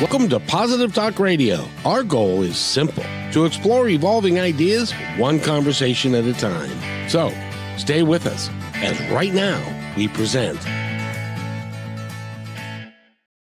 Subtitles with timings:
[0.00, 1.68] Welcome to Positive Talk Radio.
[1.84, 3.02] Our goal is simple
[3.32, 6.70] to explore evolving ideas one conversation at a time.
[7.08, 7.34] So
[7.76, 9.60] stay with us as right now
[9.96, 10.64] we present.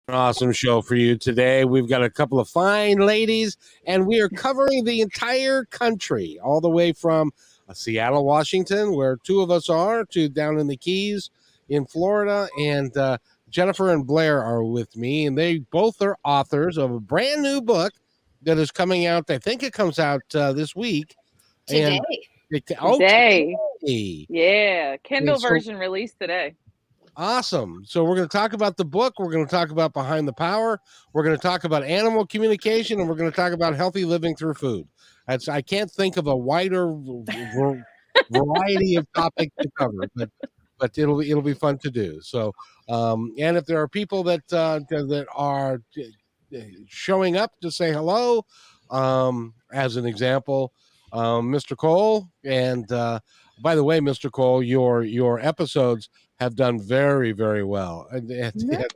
[0.07, 1.64] An awesome show for you today.
[1.64, 6.61] We've got a couple of fine ladies, and we are covering the entire country, all
[6.61, 7.32] the way from
[7.68, 11.30] uh, Seattle, Washington, where two of us are, to down in the Keys
[11.68, 13.18] in Florida, and uh,
[13.51, 17.61] Jennifer and Blair are with me, and they both are authors of a brand new
[17.61, 17.93] book
[18.43, 19.30] that is coming out.
[19.30, 21.16] I think it comes out uh, this week.
[21.66, 22.01] Today.
[22.51, 23.57] It, oh, today.
[23.80, 24.27] today.
[24.29, 26.55] Yeah, Kindle so, version released today.
[27.16, 27.83] Awesome.
[27.84, 29.15] So we're going to talk about the book.
[29.19, 30.80] We're going to talk about Behind the Power.
[31.12, 34.37] We're going to talk about animal communication, and we're going to talk about healthy living
[34.37, 34.87] through food.
[35.27, 36.87] That's, I can't think of a wider
[38.30, 40.30] variety of topics to cover, but
[40.78, 42.20] but it'll it'll be fun to do.
[42.20, 42.55] So,
[42.88, 47.93] um, and if there are people that uh, that are uh, showing up to say
[47.93, 48.45] hello,
[48.90, 50.73] um, as an example,
[51.12, 51.76] um, Mr.
[51.76, 53.20] Cole, and uh,
[53.60, 54.30] by the way, Mr.
[54.30, 58.07] Cole, your your episodes have done very very well.
[58.10, 58.87] And, and, nice.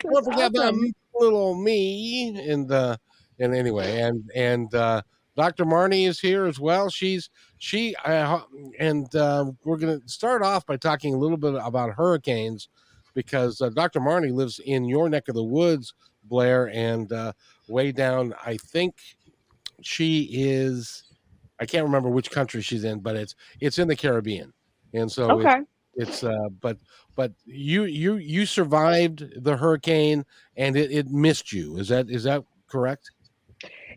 [0.00, 0.74] don't forget about
[1.14, 2.96] little me, and uh,
[3.38, 5.02] and anyway, and and uh,
[5.36, 5.64] Dr.
[5.64, 6.88] Marnie is here as well.
[6.88, 7.30] She's
[7.64, 8.40] she uh,
[8.78, 12.68] and uh, we're going to start off by talking a little bit about hurricanes
[13.14, 14.00] because uh, Dr.
[14.00, 17.32] Marnie lives in your neck of the woods, Blair, and uh,
[17.66, 18.34] way down.
[18.44, 18.96] I think
[19.80, 21.04] she is.
[21.58, 24.52] I can't remember which country she's in, but it's it's in the Caribbean,
[24.92, 25.60] and so okay.
[25.94, 26.76] it's, it's uh, but
[27.16, 30.26] but you you you survived the hurricane
[30.58, 31.78] and it, it missed you.
[31.78, 33.10] Is that is that correct?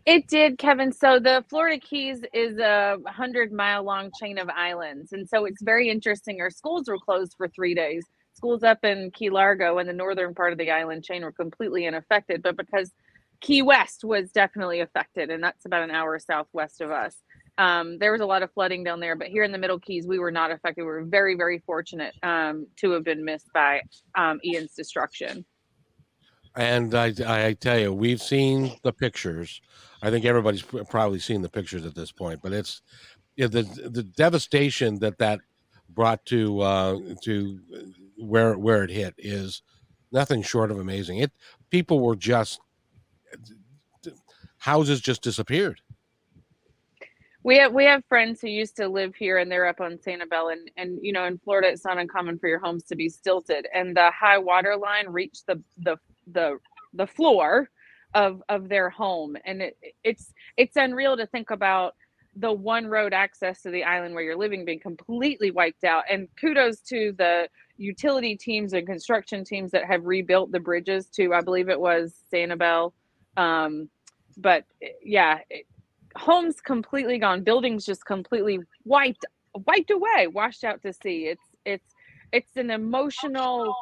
[0.08, 0.90] It did, Kevin.
[0.90, 5.60] So the Florida Keys is a hundred mile long chain of islands, and so it's
[5.60, 6.40] very interesting.
[6.40, 8.06] Our schools were closed for three days.
[8.32, 11.86] Schools up in Key Largo and the northern part of the island chain were completely
[11.86, 12.90] unaffected, but because
[13.42, 17.14] Key West was definitely affected, and that's about an hour southwest of us.
[17.58, 20.06] Um, there was a lot of flooding down there, but here in the Middle Keys,
[20.06, 20.84] we were not affected.
[20.84, 23.82] We were very, very fortunate um, to have been missed by
[24.14, 25.44] um, Ian's destruction.
[26.58, 29.62] And I, I tell you, we've seen the pictures.
[30.02, 32.82] I think everybody's probably seen the pictures at this point, but it's
[33.36, 35.38] yeah, the the devastation that that
[35.88, 37.60] brought to uh, to
[38.16, 39.62] where where it hit is
[40.10, 41.18] nothing short of amazing.
[41.18, 41.30] It
[41.70, 42.58] people were just
[44.58, 45.80] houses just disappeared.
[47.44, 50.52] We have we have friends who used to live here and they're up on Sanibel
[50.52, 53.68] and and you know in Florida it's not uncommon for your homes to be stilted
[53.72, 55.96] and the high water line reached the the
[56.32, 56.58] the
[56.94, 57.70] the floor
[58.14, 59.36] of of their home.
[59.44, 61.94] And it, it's it's unreal to think about
[62.36, 66.04] the one road access to the island where you're living being completely wiped out.
[66.10, 71.32] And kudos to the utility teams and construction teams that have rebuilt the bridges to
[71.32, 72.92] i believe it was sanibel.
[73.36, 73.88] Um,
[74.36, 74.64] but
[75.02, 75.66] yeah it,
[76.16, 79.24] homes completely gone buildings just completely wiped
[79.66, 81.26] wiped away washed out to sea.
[81.26, 81.94] It's it's
[82.32, 83.74] it's an emotional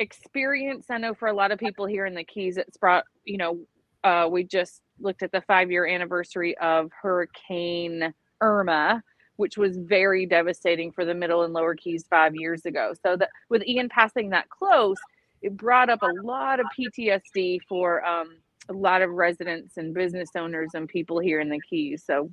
[0.00, 0.86] experience.
[0.90, 3.60] I know for a lot of people here in the keys it's brought you know
[4.02, 9.02] uh, we just looked at the five year anniversary of hurricane irma
[9.36, 12.92] which was very devastating for the middle and lower keys five years ago.
[13.02, 14.98] So that with ian passing that close
[15.42, 18.36] it brought up a lot of ptsd for um,
[18.68, 22.02] a lot of residents and business owners and people here in the keys.
[22.06, 22.30] So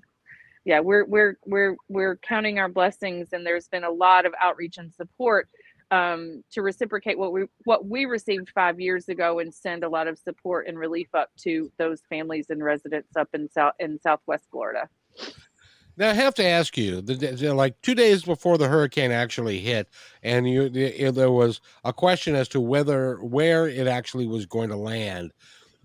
[0.63, 4.78] yeah we're we're we're we're counting our blessings and there's been a lot of outreach
[4.78, 5.49] and support
[5.92, 10.08] um, to reciprocate what we what we received five years ago and send a lot
[10.08, 14.46] of support and relief up to those families and residents up in south in Southwest
[14.52, 14.90] Florida.
[15.96, 19.90] Now I have to ask you, the, like two days before the hurricane actually hit,
[20.22, 24.76] and you, there was a question as to whether where it actually was going to
[24.76, 25.31] land.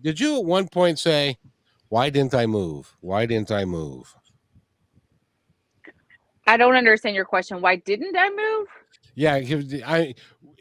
[0.03, 1.39] Did you at one point say,
[1.89, 2.95] "Why didn't I move?
[3.01, 4.15] Why didn't I move?"
[6.47, 7.61] I don't understand your question.
[7.61, 8.67] Why didn't I move?
[9.15, 9.35] Yeah,
[9.87, 10.15] I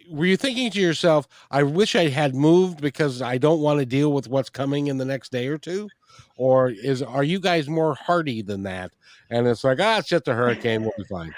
[0.09, 3.85] were you thinking to yourself, I wish I had moved because I don't want to
[3.85, 5.89] deal with what's coming in the next day or two?
[6.35, 8.91] Or is are you guys more hardy than that?
[9.29, 11.33] And it's like, ah, it's just a hurricane, we'll be fine.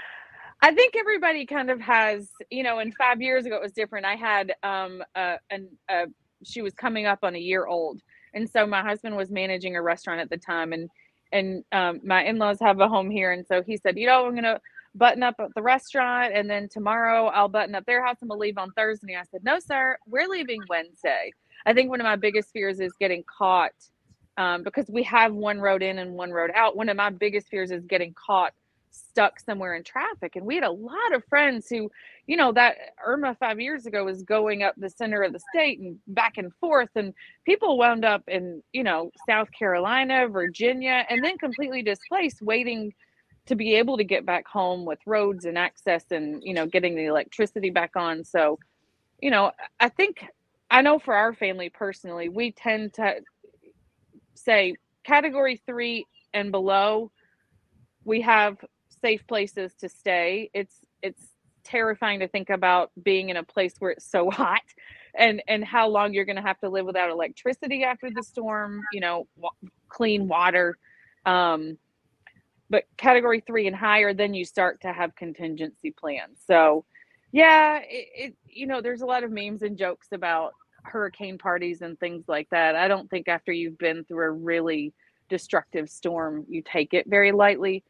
[0.62, 4.06] I think everybody kind of has, you know, and five years ago it was different.
[4.06, 6.06] I had um uh and uh
[6.44, 8.02] she was coming up on a year old.
[8.34, 10.90] And so my husband was managing a restaurant at the time and
[11.34, 14.36] and um, my in-laws have a home here and so he said you know i'm
[14.36, 14.62] gonna
[14.96, 18.40] button up at the restaurant and then tomorrow I'll button up their house and we'll
[18.40, 19.16] leave on Thursday.
[19.16, 21.32] I said, No, sir, we're leaving Wednesday.
[21.66, 23.74] I think one of my biggest fears is getting caught
[24.38, 26.76] um, because we have one road in and one road out.
[26.76, 28.54] One of my biggest fears is getting caught
[28.92, 30.36] stuck somewhere in traffic.
[30.36, 31.90] And we had a lot of friends who,
[32.28, 32.76] you know that
[33.06, 36.54] irma five years ago was going up the center of the state and back and
[36.56, 37.14] forth and
[37.46, 42.94] people wound up in you know south carolina virginia and then completely displaced waiting
[43.46, 46.96] to be able to get back home with roads and access and you know getting
[46.96, 48.24] the electricity back on.
[48.24, 48.60] So
[49.22, 50.26] you know i think
[50.70, 53.16] i know for our family personally we tend to
[54.36, 54.76] say
[55.06, 57.12] category three and below
[58.06, 58.58] we have
[59.02, 60.50] safe places to stay.
[60.54, 61.22] It's it's
[61.64, 64.62] terrifying to think about being in a place where it's so hot
[65.16, 68.82] and and how long you're going to have to live without electricity after the storm
[68.92, 70.78] you know w- clean water.
[71.26, 71.78] Um
[72.74, 76.40] but category 3 and higher then you start to have contingency plans.
[76.48, 76.86] So
[77.32, 80.54] yeah it, it you know there's a lot of memes and jokes about
[80.84, 82.76] hurricane parties and things like that.
[82.76, 84.92] I don't think after you've been through a really
[85.30, 87.84] destructive storm you take it very lightly.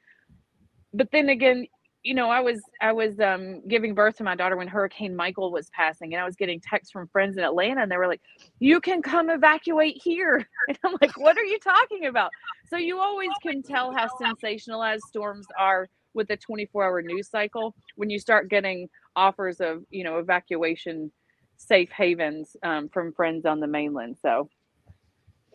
[0.93, 1.67] But then again
[2.03, 5.51] you know, I was I was um, giving birth to my daughter when Hurricane Michael
[5.51, 8.21] was passing, and I was getting texts from friends in Atlanta, and they were like,
[8.59, 12.31] "You can come evacuate here," and I'm like, "What are you talking about?"
[12.69, 18.09] So you always can tell how sensationalized storms are with the 24-hour news cycle when
[18.09, 21.11] you start getting offers of you know evacuation
[21.55, 24.17] safe havens um, from friends on the mainland.
[24.21, 24.49] So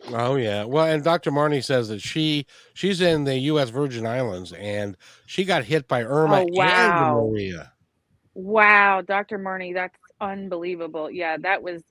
[0.07, 0.63] Oh yeah.
[0.63, 1.31] Well, and Dr.
[1.31, 3.69] Marnie says that she she's in the U.S.
[3.69, 7.19] Virgin Islands and she got hit by Irma Oh, wow.
[7.21, 7.73] and Maria.
[8.33, 9.37] wow, Dr.
[9.37, 11.11] Marnie, that's unbelievable.
[11.11, 11.83] Yeah, that was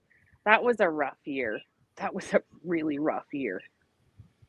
[0.45, 1.61] that was a rough year.
[1.97, 3.61] That was a really rough year.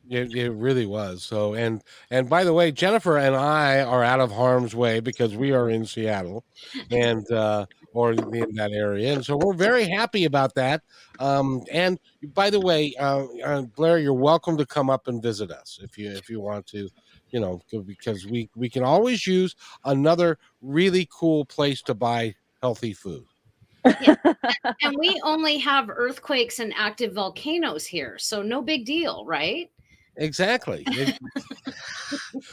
[0.10, 1.22] It, it really was.
[1.24, 5.36] So and and by the way, Jennifer and I are out of harm's way because
[5.36, 6.46] we are in Seattle,
[6.90, 10.82] and uh, or in that area, and so we're very happy about that.
[11.20, 12.00] Um, and
[12.34, 15.98] by the way, uh, uh, Blair, you're welcome to come up and visit us if
[15.98, 16.90] you if you want to.
[17.32, 19.56] You know, because we we can always use
[19.86, 23.26] another really cool place to buy healthy food.
[23.86, 29.72] and we only have earthquakes and active volcanoes here, so no big deal, right?
[30.18, 30.84] Exactly.
[30.88, 31.18] It-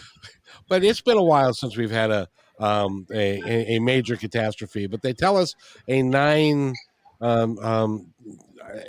[0.69, 4.87] but it's been a while since we've had a um, a, a- a major catastrophe.
[4.87, 5.55] But they tell us
[5.88, 6.75] a nine
[7.20, 8.12] um, um,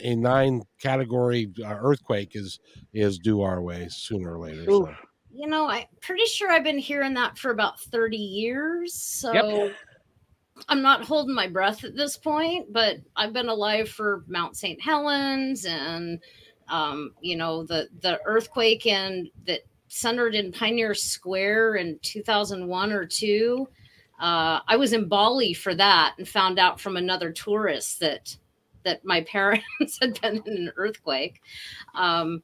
[0.02, 2.60] a nine category uh, earthquake is
[2.94, 4.66] is due our way sooner or later.
[4.66, 4.94] So.
[5.30, 8.96] You know, I'm pretty sure I've been hearing that for about 30 years.
[8.96, 9.32] So
[10.68, 14.82] I'm not holding my breath at this point, but I've been alive for Mount St.
[14.82, 16.20] Helens and
[16.70, 23.06] um, you know, the the earthquake and that centered in Pioneer Square in 2001 or
[23.06, 23.68] 2.
[24.20, 28.36] Uh, I was in Bali for that and found out from another tourist that
[28.84, 31.42] that my parents had been in an earthquake.
[31.94, 32.42] Um,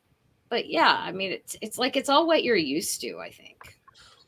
[0.49, 3.19] but yeah, I mean, it's it's like it's all what you're used to.
[3.19, 3.79] I think.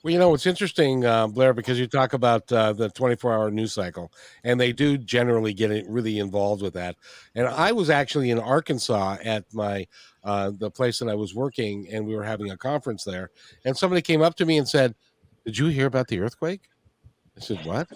[0.06, 3.50] Well, you know, it's interesting, uh, Blair, because you talk about uh, the 24 hour
[3.50, 4.12] news cycle,
[4.44, 6.96] and they do generally get really involved with that.
[7.34, 9.88] And I was actually in Arkansas at my
[10.26, 13.30] uh, the place that I was working, and we were having a conference there.
[13.64, 14.96] And somebody came up to me and said,
[15.46, 16.62] "Did you hear about the earthquake?"
[17.38, 17.88] I said, "What?"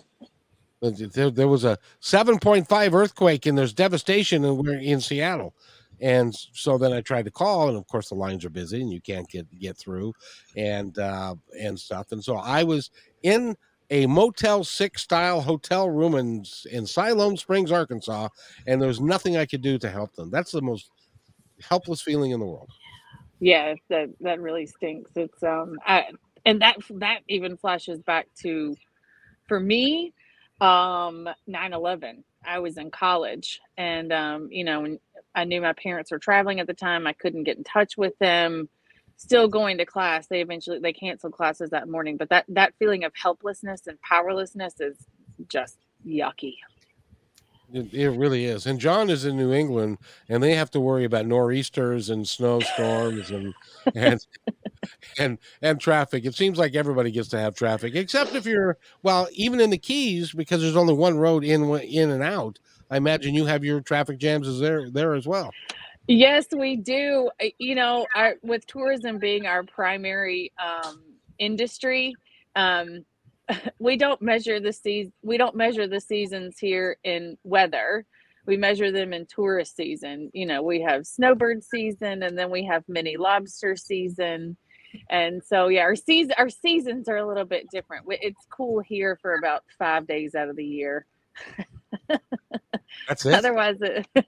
[0.81, 5.53] There, there was a 7.5 earthquake, and there's devastation, and we're in Seattle.
[5.99, 8.93] And so then I tried to call, and of course the lines are busy, and
[8.93, 10.13] you can't get get through,
[10.55, 12.11] and uh, and stuff.
[12.13, 12.91] And so I was
[13.23, 13.57] in
[13.89, 18.29] a Motel Six style hotel room in in Siloam Springs, Arkansas,
[18.65, 20.29] and there was nothing I could do to help them.
[20.29, 20.91] That's the most
[21.61, 22.69] helpless feeling in the world.
[23.39, 25.11] Yeah, that that really stinks.
[25.15, 26.05] It's um I,
[26.45, 28.75] and that that even flashes back to
[29.47, 30.13] for me
[30.61, 32.23] um 9/11.
[32.45, 34.97] I was in college and um you know
[35.35, 38.17] I knew my parents were traveling at the time, I couldn't get in touch with
[38.19, 38.69] them.
[39.17, 40.27] Still going to class.
[40.27, 44.79] They eventually they canceled classes that morning, but that that feeling of helplessness and powerlessness
[44.79, 44.97] is
[45.47, 46.55] just yucky.
[47.71, 48.65] It, it really is.
[48.65, 53.29] And John is in New England, and they have to worry about nor'easters and snowstorms
[53.31, 53.53] and
[53.95, 54.25] and
[55.17, 56.25] and and traffic.
[56.25, 59.77] It seems like everybody gets to have traffic, except if you're well, even in the
[59.77, 62.59] Keys, because there's only one road in in and out.
[62.89, 65.51] I imagine you have your traffic jams is there there as well.
[66.07, 67.29] Yes, we do.
[67.59, 71.03] You know, our, with tourism being our primary um,
[71.37, 72.15] industry,
[72.55, 73.05] um,
[73.79, 75.13] we don't measure the season.
[75.21, 78.05] We don't measure the seasons here in weather.
[78.45, 80.31] We measure them in tourist season.
[80.33, 84.57] You know, we have snowbird season, and then we have mini lobster season.
[85.09, 88.05] And so, yeah, our season our seasons are a little bit different.
[88.09, 91.05] It's cool here for about five days out of the year.
[93.07, 93.33] That's it.
[93.33, 94.07] Otherwise, it,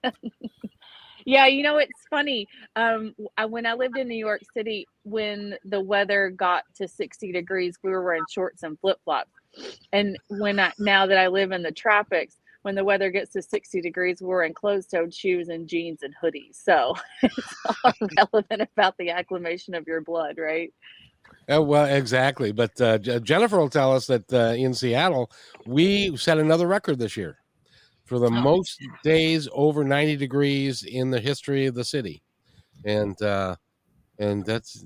[1.26, 2.48] yeah, you know, it's funny.
[2.76, 7.32] Um, I, when I lived in New York City, when the weather got to 60
[7.32, 9.32] degrees, we were wearing shorts and flip flops.
[9.92, 13.42] And when I now that I live in the tropics, when the weather gets to
[13.42, 16.64] 60 degrees, we're in closed-toed shoes and jeans and hoodies.
[16.64, 17.94] So it's all
[18.34, 20.74] relevant about the acclimation of your blood, right?
[21.52, 22.52] Uh, well, exactly.
[22.52, 25.32] But uh, Jennifer will tell us that uh, in Seattle,
[25.66, 27.38] we set another record this year
[28.12, 28.30] for the oh.
[28.42, 32.22] most days over 90 degrees in the history of the city.
[32.84, 33.56] And uh,
[34.20, 34.84] and that's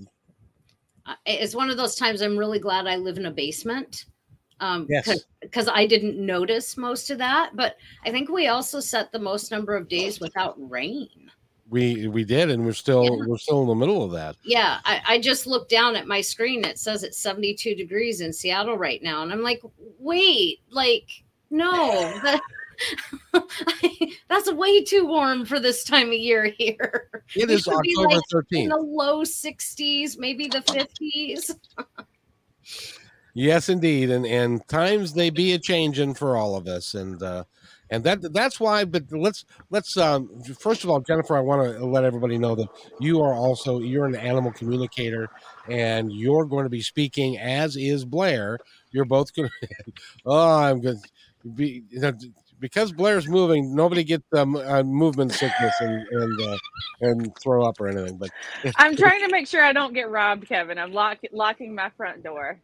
[1.26, 4.06] it's one of those times I'm really glad I live in a basement.
[4.60, 5.26] Um, yes.
[5.42, 9.50] Because I didn't notice most of that, but I think we also set the most
[9.50, 11.10] number of days without rain.
[11.68, 13.26] We we did, and we're still yeah.
[13.26, 14.36] we're still in the middle of that.
[14.44, 16.64] Yeah, I, I just looked down at my screen.
[16.64, 19.64] It says it's 72 degrees in Seattle right now, and I'm like,
[19.98, 21.10] wait, like
[21.50, 21.72] no,
[22.24, 22.40] that,
[24.30, 27.10] That's way too warm for this time of year here.
[27.36, 28.46] It is October like 13th.
[28.52, 31.56] In the low 60s, maybe the 50s.
[33.34, 34.10] yes, indeed.
[34.10, 36.94] And and times they be a changing for all of us.
[36.94, 37.44] And uh
[37.90, 40.30] and that that's why but let's let's um
[40.60, 42.68] first of all jennifer i want to let everybody know that
[43.00, 45.30] you are also you're an animal communicator
[45.70, 48.58] and you're going to be speaking as is blair
[48.92, 49.68] you're both going to
[50.26, 52.14] oh i'm going to be you know,
[52.60, 56.58] because Blair's moving, nobody gets um, uh, movement sickness and and, uh,
[57.02, 58.18] and throw up or anything.
[58.18, 58.32] But
[58.78, 60.78] I'm trying to make sure I don't get robbed, Kevin.
[60.78, 62.60] I'm lock, locking my front door.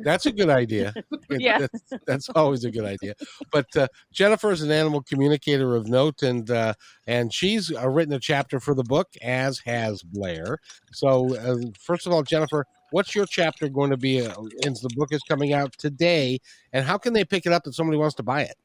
[0.00, 0.92] That's a good idea.
[1.30, 3.14] yeah, that's, that's, always a good idea.
[3.52, 6.74] But uh, Jennifer is an animal communicator of note, and uh,
[7.06, 10.58] and she's uh, written a chapter for the book, as has Blair.
[10.92, 14.26] So, uh, first of all, Jennifer, what's your chapter going to be?
[14.26, 14.34] Uh,
[14.64, 16.40] and the book is coming out today,
[16.72, 18.56] and how can they pick it up if somebody wants to buy it?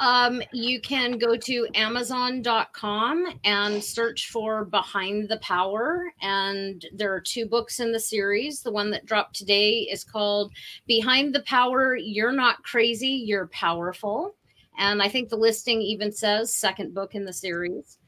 [0.00, 6.12] Um, you can go to amazon.com and search for Behind the Power.
[6.22, 8.62] And there are two books in the series.
[8.62, 10.52] The one that dropped today is called
[10.86, 14.36] Behind the Power You're Not Crazy, You're Powerful.
[14.78, 17.98] And I think the listing even says second book in the series.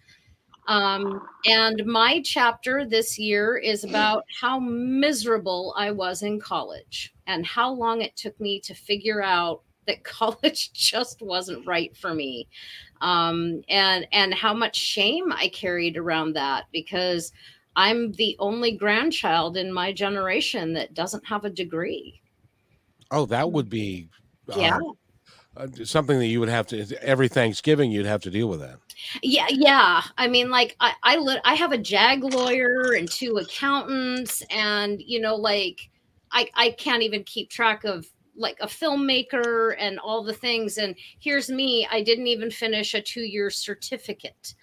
[0.68, 7.44] Um, and my chapter this year is about how miserable I was in college and
[7.44, 12.48] how long it took me to figure out that college just wasn't right for me.
[13.00, 17.32] Um, and and how much shame i carried around that because
[17.74, 22.20] i'm the only grandchild in my generation that doesn't have a degree.
[23.10, 24.08] Oh that would be
[24.50, 24.78] uh, yeah.
[25.56, 28.76] uh, something that you would have to every thanksgiving you'd have to deal with that.
[29.22, 30.02] Yeah yeah.
[30.18, 35.00] I mean like i i, li- I have a jag lawyer and two accountants and
[35.00, 35.88] you know like
[36.32, 38.06] i i can't even keep track of
[38.40, 40.78] like a filmmaker and all the things.
[40.78, 44.54] And here's me i didn't even finish a two year certificate.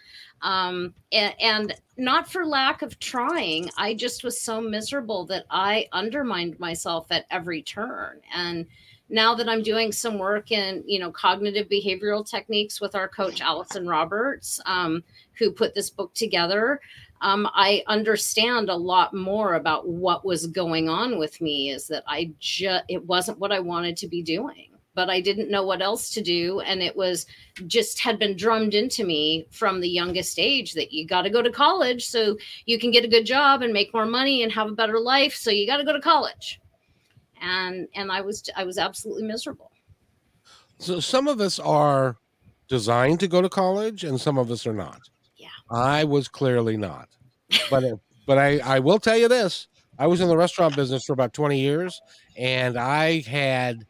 [0.43, 5.87] Um, and, and not for lack of trying i just was so miserable that i
[5.93, 8.19] undermined myself at every turn.
[8.33, 8.67] And
[9.09, 13.41] now that i'm doing some work in you know cognitive behavioral techniques with our coach
[13.41, 15.03] allison roberts um,
[15.33, 16.81] who put this book together
[17.21, 22.03] um, I understand a lot more about what was going on with me is that
[22.07, 25.81] I just, it wasn't what I wanted to be doing, but I didn't know what
[25.81, 26.59] else to do.
[26.61, 27.25] And it was
[27.65, 31.41] just had been drummed into me from the youngest age that you got to go
[31.41, 34.69] to college so you can get a good job and make more money and have
[34.69, 35.33] a better life.
[35.33, 36.59] So you got to go to college.
[37.41, 39.71] And, and I was, I was absolutely miserable.
[40.79, 42.17] So some of us are
[42.67, 44.99] designed to go to college and some of us are not.
[45.69, 47.09] I was clearly not.
[47.69, 47.95] But uh,
[48.25, 49.67] but I I will tell you this.
[49.99, 51.99] I was in the restaurant business for about 20 years
[52.37, 53.85] and I had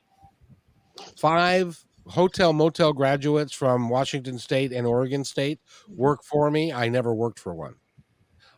[1.18, 6.72] five hotel motel graduates from Washington State and Oregon State work for me.
[6.72, 7.76] I never worked for one.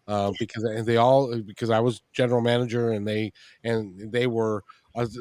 [0.08, 3.32] Uh, because they all because I was general manager and they
[3.64, 4.64] and they were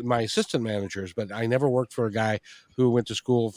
[0.03, 2.41] my assistant managers, but I never worked for a guy
[2.75, 3.55] who went to school.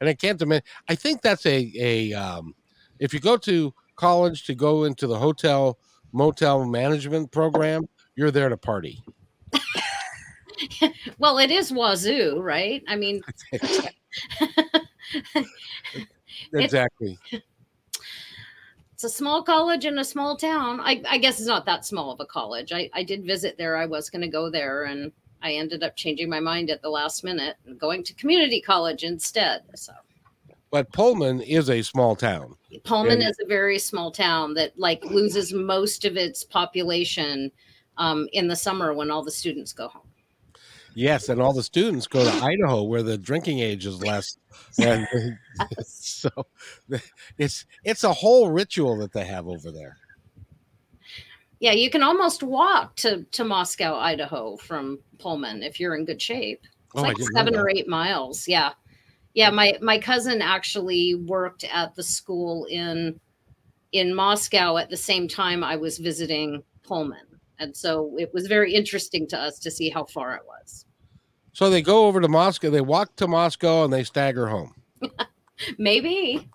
[0.00, 0.64] And I can't imagine.
[0.86, 2.54] I think that's a a um,
[2.98, 5.78] if you go to college to go into the hotel
[6.12, 9.02] motel management program, you're there to party.
[11.18, 12.82] well, it is Wazzu, right?
[12.88, 13.22] I mean,
[16.54, 17.18] exactly.
[18.92, 20.80] It's a small college in a small town.
[20.80, 22.72] I, I, guess it's not that small of a college.
[22.72, 23.76] I, I did visit there.
[23.76, 25.12] I was going to go there, and
[25.42, 29.04] I ended up changing my mind at the last minute and going to community college
[29.04, 29.64] instead.
[29.74, 29.92] So
[30.76, 32.54] but Pullman is a small town.
[32.84, 37.50] Pullman and, is a very small town that like loses most of its population
[37.96, 40.06] um, in the summer when all the students go home.
[40.94, 44.36] Yes, and all the students go to Idaho where the drinking age is less.
[44.78, 45.08] And
[45.82, 46.28] so
[47.38, 49.96] it's it's a whole ritual that they have over there.
[51.58, 56.20] Yeah, you can almost walk to to Moscow, Idaho from Pullman if you're in good
[56.20, 56.60] shape.
[56.94, 58.46] Oh, like seven or eight miles.
[58.46, 58.72] Yeah.
[59.36, 63.20] Yeah, my my cousin actually worked at the school in
[63.92, 67.18] in Moscow at the same time I was visiting Pullman.
[67.58, 70.86] And so it was very interesting to us to see how far it was.
[71.52, 72.70] So they go over to Moscow.
[72.70, 74.74] They walk to Moscow and they stagger home.
[75.78, 76.48] Maybe.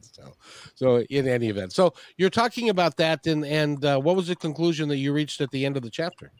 [0.00, 0.32] So,
[0.74, 4.34] so in any event, so you're talking about that, and and uh, what was the
[4.34, 6.32] conclusion that you reached at the end of the chapter?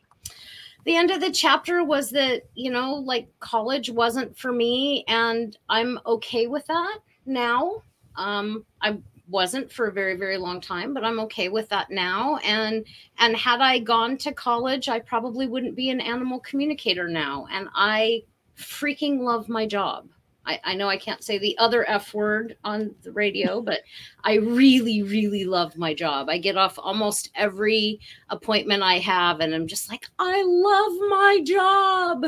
[0.87, 5.57] The end of the chapter was that you know like college wasn't for me and
[5.69, 7.83] i'm okay with that now.
[8.15, 8.97] Um i
[9.29, 12.37] wasn't for a very very long time but i'm okay with that now.
[12.37, 12.85] And
[13.19, 17.47] and had i gone to college i probably wouldn't be an animal communicator now.
[17.51, 18.23] And i
[18.57, 20.07] freaking love my job
[20.47, 23.81] I, I know I can't say the other F word on the radio, but
[24.23, 26.29] I really, really love my job.
[26.29, 27.99] I get off almost every
[28.29, 32.25] appointment I have, and I'm just like, I love my job.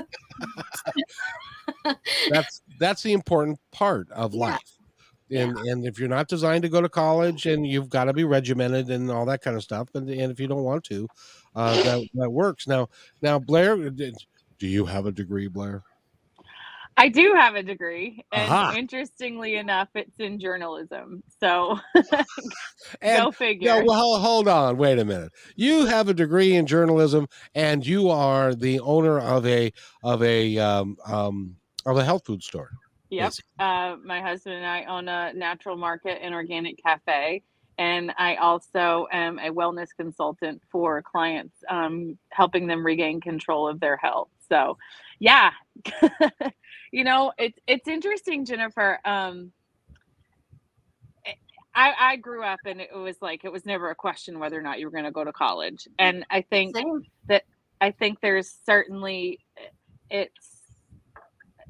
[2.30, 4.40] That's that's the important part of Yeah.
[4.40, 4.78] life.
[5.32, 8.24] And and if you're not designed to go to college, and you've got to be
[8.24, 11.08] regimented and all that kind of stuff, and and if you don't want to,
[11.56, 12.68] uh, that that works.
[12.68, 12.90] Now
[13.22, 14.18] now Blair, did-
[14.58, 15.84] do you have a degree, Blair?
[17.00, 18.76] I do have a degree, and Aha.
[18.78, 21.24] interestingly enough, it's in journalism.
[21.40, 21.80] So
[23.02, 23.70] And go figure.
[23.70, 24.78] No, well, hold on.
[24.78, 25.32] Wait a minute.
[25.56, 29.72] You have a degree in journalism, and you are the owner of a
[30.04, 32.72] of a um, um, of a health food store.
[33.10, 33.34] Yep.
[33.58, 37.44] Uh, my husband and I own a natural market and organic cafe.
[37.80, 43.80] And I also am a wellness consultant for clients, um, helping them regain control of
[43.80, 44.28] their health.
[44.50, 44.78] So,
[45.20, 45.52] yeah,
[46.92, 49.00] you know, it's it's interesting, Jennifer.
[49.06, 49.52] Um,
[51.76, 54.62] I, I grew up and it was like it was never a question whether or
[54.62, 55.88] not you were going to go to college.
[55.98, 57.06] And I think Same.
[57.82, 59.40] I think there's certainly
[60.10, 60.50] it's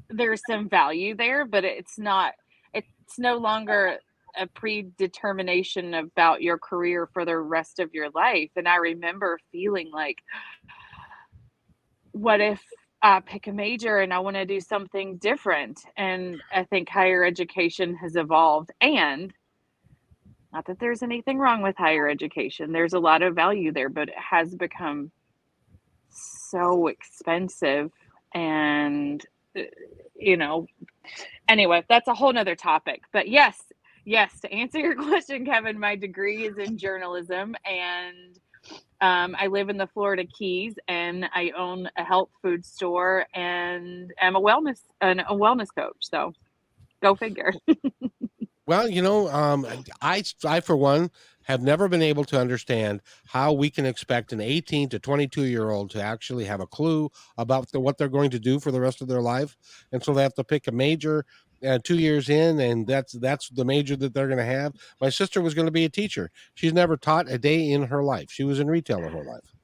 [0.08, 2.32] there's some value there, but it's not
[2.74, 3.98] it's no longer
[4.38, 8.50] a predetermination about your career for the rest of your life.
[8.56, 10.18] And I remember feeling like,
[12.12, 12.62] what if
[13.02, 15.80] I pick a major and I want to do something different?
[15.96, 19.32] And I think higher education has evolved and
[20.52, 22.72] not that there's anything wrong with higher education.
[22.72, 25.12] There's a lot of value there, but it has become
[26.10, 27.90] so expensive
[28.34, 29.24] and
[29.58, 29.62] uh,
[30.16, 30.66] you know
[31.48, 33.62] anyway that's a whole nother topic but yes
[34.04, 38.38] yes to answer your question kevin my degree is in journalism and
[39.00, 44.12] um, i live in the florida keys and i own a health food store and
[44.20, 46.32] am a wellness and a wellness coach so
[47.02, 47.52] go figure
[48.70, 49.66] Well, you know, um,
[50.00, 51.10] I, I for one
[51.42, 55.70] have never been able to understand how we can expect an 18 to 22 year
[55.70, 58.80] old to actually have a clue about the, what they're going to do for the
[58.80, 59.56] rest of their life,
[59.90, 61.26] and so they have to pick a major.
[61.66, 64.74] Uh, two years in, and that's that's the major that they're going to have.
[65.00, 66.30] My sister was going to be a teacher.
[66.54, 68.30] She's never taught a day in her life.
[68.30, 69.54] She was in retail her whole life.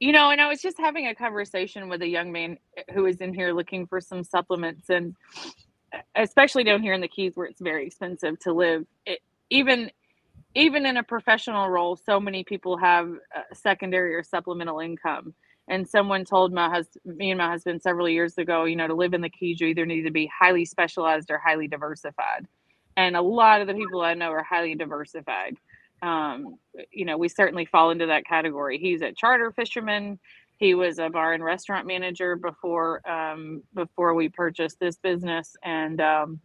[0.00, 2.56] you know and i was just having a conversation with a young man
[2.92, 5.14] who is in here looking for some supplements and
[6.16, 9.90] especially down here in the keys where it's very expensive to live it, even
[10.54, 15.34] even in a professional role so many people have uh, secondary or supplemental income
[15.72, 18.94] and someone told my husband me and my husband several years ago you know to
[18.94, 22.46] live in the keys you either need to be highly specialized or highly diversified.
[22.98, 25.56] And a lot of the people i know are highly diversified.
[26.02, 26.58] Um,
[26.92, 28.78] you know we certainly fall into that category.
[28.78, 30.18] He's a charter fisherman.
[30.58, 35.56] He was a bar and restaurant manager before um, before we purchased this business.
[35.64, 36.40] And um,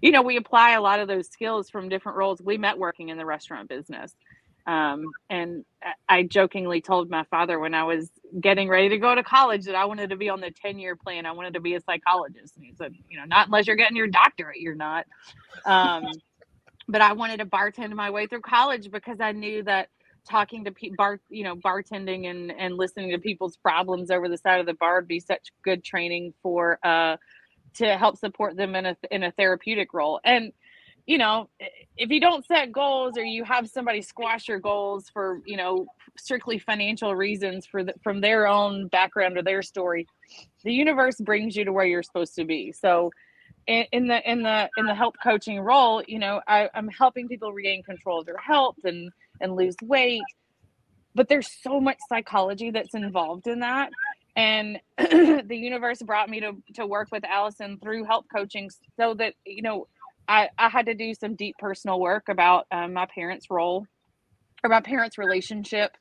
[0.00, 2.40] you know we apply a lot of those skills from different roles.
[2.40, 4.16] We met working in the restaurant business
[4.66, 9.22] um, and I- jokingly told my father when i was getting ready to go to
[9.24, 11.26] college that i wanted to be on the 10 year plan.
[11.26, 12.56] I wanted to be a psychologist.
[12.56, 15.06] And he said you know not unless you're getting your doctorate you're not.
[15.66, 16.22] Um,
[16.88, 19.88] but i wanted to bartend my way through college because i knew that
[20.28, 24.38] talking to people bar you know bartending and and listening to people's problems over the
[24.38, 27.14] side of the bar would be such good training for uh
[27.74, 30.20] to help support them in a in a therapeutic role.
[30.24, 30.52] And
[31.06, 31.48] you know
[31.96, 35.86] if you don't set goals or you have somebody squash your goals for you know
[36.18, 40.06] strictly financial reasons for the, from their own background or their story
[40.64, 42.72] the universe brings you to where you're supposed to be.
[42.72, 43.10] So
[43.66, 47.28] in, in the in the in the health coaching role you know I, i'm helping
[47.28, 50.22] people regain control of their health and and lose weight.
[51.14, 53.90] But there's so much psychology that's involved in that.
[54.36, 59.34] And the universe brought me to to work with allison through health coaching so that
[59.46, 59.86] you know
[60.28, 63.86] i i had to do some deep personal work about um, my parents role
[64.62, 65.96] or my parents relationship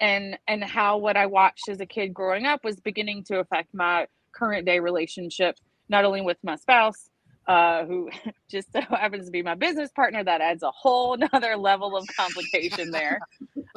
[0.00, 3.74] and and how what i watched as a kid growing up was beginning to affect
[3.74, 4.06] my
[4.38, 5.56] current day relationship,
[5.88, 7.10] not only with my spouse,
[7.46, 8.10] uh, who
[8.50, 10.22] just so happens to be my business partner.
[10.22, 13.20] That adds a whole nother level of complication there.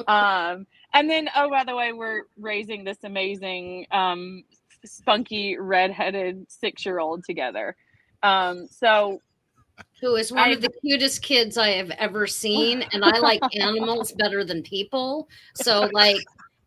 [0.08, 4.42] Um, and then, oh, by the way, we're raising this amazing, um,
[4.84, 7.76] spunky, redheaded six year old together.
[8.22, 9.20] Um, so
[10.00, 12.84] who is one I, of the cutest kids I have ever seen.
[12.92, 15.28] And I like animals better than people.
[15.54, 16.18] So, like,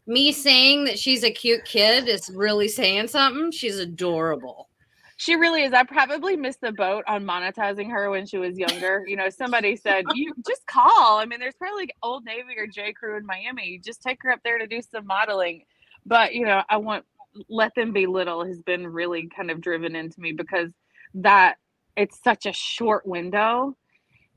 [0.07, 3.51] me saying that she's a cute kid is really saying something.
[3.51, 4.69] She's adorable.
[5.17, 5.73] She really is.
[5.73, 9.05] I probably missed the boat on monetizing her when she was younger.
[9.07, 12.67] You know, somebody said, "You just call." I mean, there's probably like Old Navy or
[12.67, 12.91] J.
[12.91, 13.79] Crew in Miami.
[13.83, 15.63] Just take her up there to do some modeling.
[16.05, 17.05] But you know, I want
[17.49, 20.69] let them be little has been really kind of driven into me because
[21.15, 21.57] that
[21.97, 23.75] it's such a short window,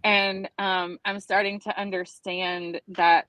[0.04, 3.26] and um, I'm starting to understand that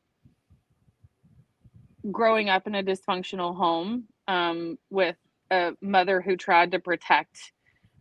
[2.11, 5.17] growing up in a dysfunctional home um, with
[5.51, 7.51] a mother who tried to protect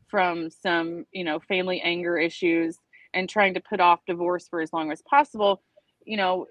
[0.09, 2.79] from some, you know, family anger issues
[3.15, 5.63] and trying to put off divorce for as long as possible,
[6.05, 6.47] you know,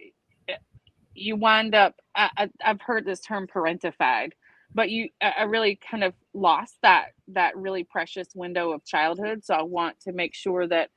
[1.13, 1.95] you wind up.
[2.15, 4.31] I, have heard this term parentified,
[4.73, 9.43] but you, I really kind of lost that that really precious window of childhood.
[9.43, 10.89] So I want to make sure that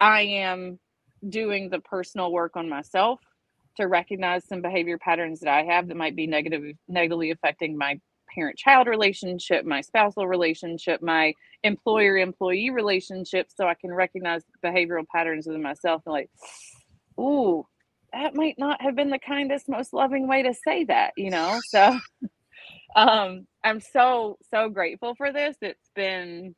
[0.00, 0.78] I am
[1.28, 3.20] doing the personal work on myself
[3.76, 8.00] to recognize some behavior patterns that I have that might be negative negatively affecting my
[8.34, 15.06] parent child relationship, my spousal relationship, my employer employee relationship, so I can recognize behavioral
[15.06, 16.30] patterns within myself and like,
[17.18, 17.66] ooh,
[18.12, 21.60] that might not have been the kindest, most loving way to say that, you know?
[21.68, 21.98] So
[22.96, 25.56] um I'm so, so grateful for this.
[25.60, 26.54] It's been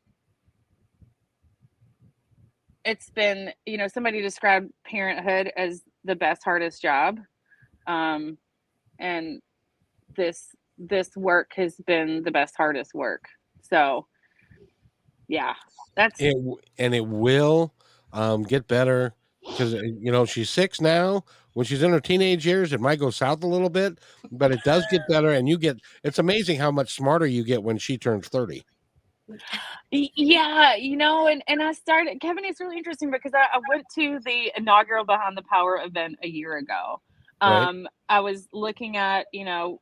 [2.85, 7.19] it's been, you know, somebody described parenthood as the best, hardest job.
[7.87, 8.39] Um
[8.99, 9.41] and
[10.17, 13.25] this this work has been the best hardest work
[13.61, 14.07] so
[15.29, 15.55] yeah
[15.97, 16.37] that's it
[16.79, 17.75] and it will
[18.13, 19.15] um, get better
[19.47, 21.25] because uh, you know she's six now.
[21.55, 23.99] When she's in her teenage years it might go south a little bit
[24.31, 27.63] but it does get better and you get it's amazing how much smarter you get
[27.63, 28.65] when she turns 30
[29.91, 33.87] yeah you know and, and i started kevin it's really interesting because I, I went
[33.97, 37.01] to the inaugural behind the power event a year ago.
[37.41, 37.91] Um right.
[38.09, 39.79] i was looking at you know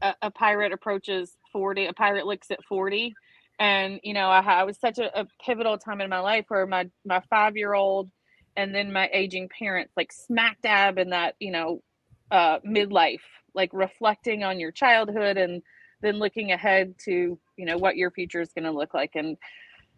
[0.00, 3.14] a, a, pirate approaches 40 a pirate looks at 40
[3.58, 6.66] and you know i, I was such a, a, pivotal time in my life where
[6.66, 8.10] my my five year old
[8.56, 11.82] and then my aging parents like smack dab in that you know
[12.30, 13.20] uh midlife
[13.54, 15.62] like reflecting on your childhood and
[16.00, 19.36] then looking ahead to you know what your future is going to look like and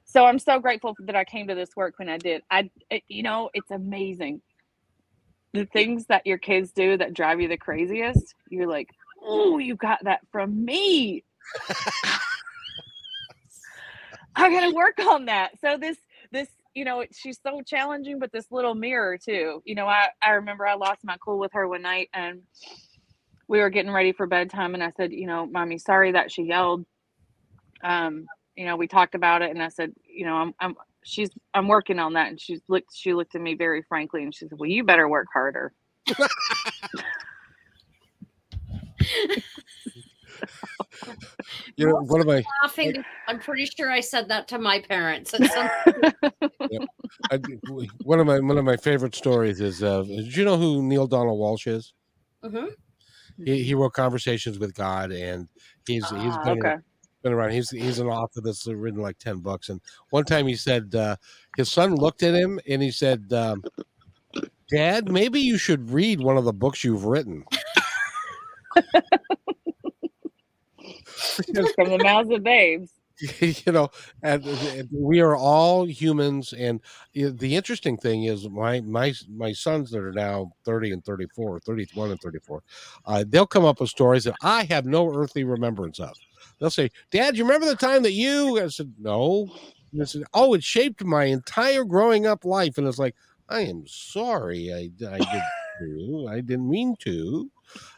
[0.05, 3.03] so i'm so grateful that i came to this work when i did i it,
[3.09, 4.41] you know it's amazing
[5.53, 8.89] the things that your kids do that drive you the craziest you're like
[9.25, 11.25] oh, you got that from me.
[14.37, 15.53] I got to work on that.
[15.61, 15.97] So this,
[16.75, 19.63] you know, she's so challenging, but this little mirror too.
[19.65, 22.43] You know, I I remember I lost my cool with her one night, and
[23.49, 26.43] we were getting ready for bedtime, and I said, you know, mommy, sorry that she
[26.43, 26.85] yelled.
[27.83, 31.31] Um, you know, we talked about it, and I said, you know, I'm I'm she's
[31.55, 34.49] I'm working on that, and she's looked she looked at me very frankly, and she
[34.49, 35.73] said, well, you better work harder.
[41.77, 43.05] you know, one of my laughing.
[43.29, 45.35] I'm pretty sure I said that to my parents.
[46.71, 46.87] Yeah.
[47.31, 47.39] I,
[48.05, 49.83] one of my one of my favorite stories is.
[49.83, 51.93] Uh, did you know who Neale Donald Walsch is?
[52.43, 52.67] Mm-hmm.
[53.45, 55.49] He, he wrote Conversations with God, and
[55.87, 56.77] he's he's ah, been, okay.
[57.23, 57.51] been around.
[57.51, 59.69] He's he's an author that's written like ten books.
[59.69, 59.81] And
[60.11, 61.17] one time he said uh,
[61.57, 63.63] his son looked at him and he said, um,
[64.71, 67.45] "Dad, maybe you should read one of the books you've written."
[71.75, 72.91] from the mouths of babes.
[73.41, 73.89] you know,
[74.23, 76.53] and, and, we are all humans.
[76.53, 76.81] And
[77.15, 82.11] the interesting thing is, my my my sons that are now thirty and 34, 31
[82.11, 82.63] and thirty four,
[83.07, 86.13] uh, they'll come up with stories that I have no earthly remembrance of.
[86.59, 89.49] They'll say, "Dad, you remember the time that you?" I said, "No."
[89.93, 93.15] And I said, "Oh, it shaped my entire growing up life." And it's like,
[93.49, 95.43] I am sorry, I I did.
[96.29, 97.51] I didn't mean to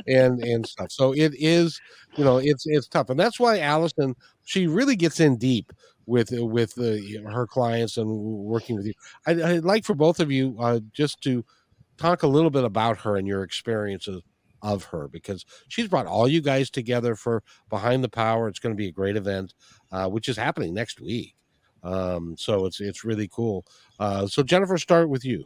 [0.07, 0.91] and and stuff.
[0.91, 1.81] So it is,
[2.17, 5.73] you know, it's it's tough, and that's why Allison she really gets in deep
[6.07, 8.95] with with uh, her clients and working with you.
[9.27, 11.45] I, would like for both of you uh, just to
[11.99, 14.23] talk a little bit about her and your experiences
[14.63, 18.49] of her because she's brought all you guys together for behind the power.
[18.49, 19.55] It's going to be a great event,
[19.93, 21.35] uh, which is happening next week.
[21.83, 23.65] Um, so it's it's really cool.
[24.01, 25.45] Uh, so Jennifer, start with you.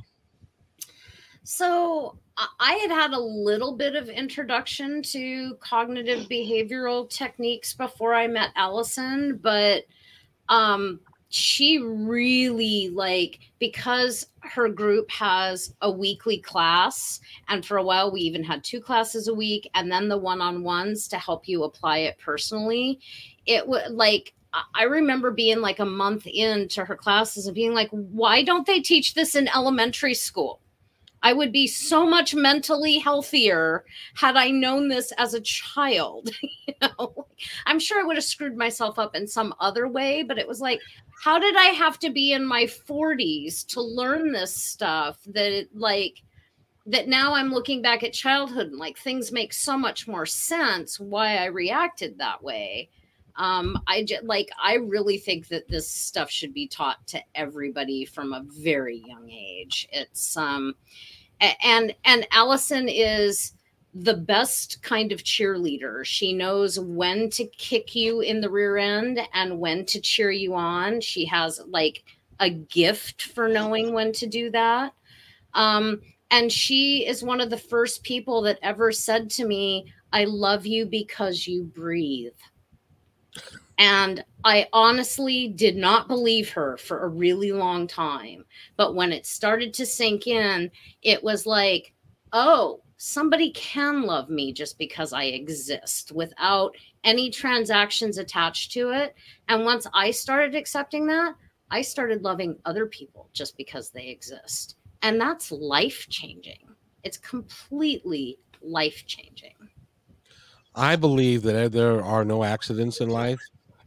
[1.43, 2.19] So
[2.59, 8.51] I had had a little bit of introduction to cognitive behavioral techniques before I met
[8.57, 9.85] Allison, but
[10.49, 11.01] um,
[11.31, 18.21] she really like because her group has a weekly class and for a while we
[18.21, 22.19] even had two classes a week and then the one-on-ones to help you apply it
[22.19, 22.99] personally
[23.47, 24.35] it would like
[24.75, 28.81] I remember being like a month into her classes and being like, why don't they
[28.81, 30.61] teach this in elementary school?
[31.23, 36.31] I would be so much mentally healthier had I known this as a child.
[36.67, 37.27] you know,
[37.67, 40.61] I'm sure I would have screwed myself up in some other way, but it was
[40.61, 40.81] like,
[41.23, 46.23] how did I have to be in my 40s to learn this stuff that like
[46.87, 50.99] that now I'm looking back at childhood and like things make so much more sense
[50.99, 52.89] why I reacted that way.
[53.37, 58.05] Um, I just like I really think that this stuff should be taught to everybody
[58.05, 59.89] from a very young age.
[59.93, 60.75] It's um
[61.41, 63.53] and and Allison is
[63.95, 66.05] the best kind of cheerleader.
[66.05, 70.55] She knows when to kick you in the rear end and when to cheer you
[70.55, 71.01] on.
[71.01, 72.05] She has like
[72.39, 74.93] a gift for knowing when to do that.
[75.55, 80.25] Um, and she is one of the first people that ever said to me, I
[80.25, 82.33] love you because you breathe.
[83.79, 88.45] And I honestly did not believe her for a really long time.
[88.77, 90.71] But when it started to sink in,
[91.03, 91.95] it was like,
[92.33, 99.15] oh, somebody can love me just because I exist without any transactions attached to it.
[99.49, 101.35] And once I started accepting that,
[101.71, 104.77] I started loving other people just because they exist.
[105.01, 106.69] And that's life changing.
[107.03, 109.55] It's completely life changing.
[110.75, 113.41] I believe that there are no accidents in life,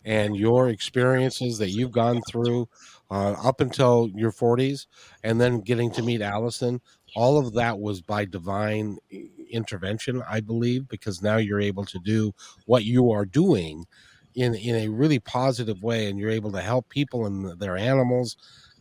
[0.05, 2.67] and your experiences that you've gone through
[3.09, 4.87] uh, up until your 40s,
[5.23, 6.81] and then getting to meet Allison
[7.15, 8.97] all of that was by divine
[9.51, 12.33] intervention, I believe, because now you're able to do
[12.65, 13.85] what you are doing
[14.35, 18.35] in in a really positive way, and you're able to help people and their animals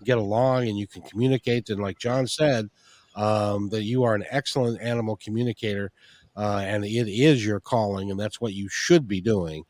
[0.05, 1.69] get along, and you can communicate.
[1.69, 2.71] And like John said,
[3.15, 5.93] um, that you are an excellent animal communicator,
[6.37, 9.65] uh, and it is your calling, and that's what you should be doing.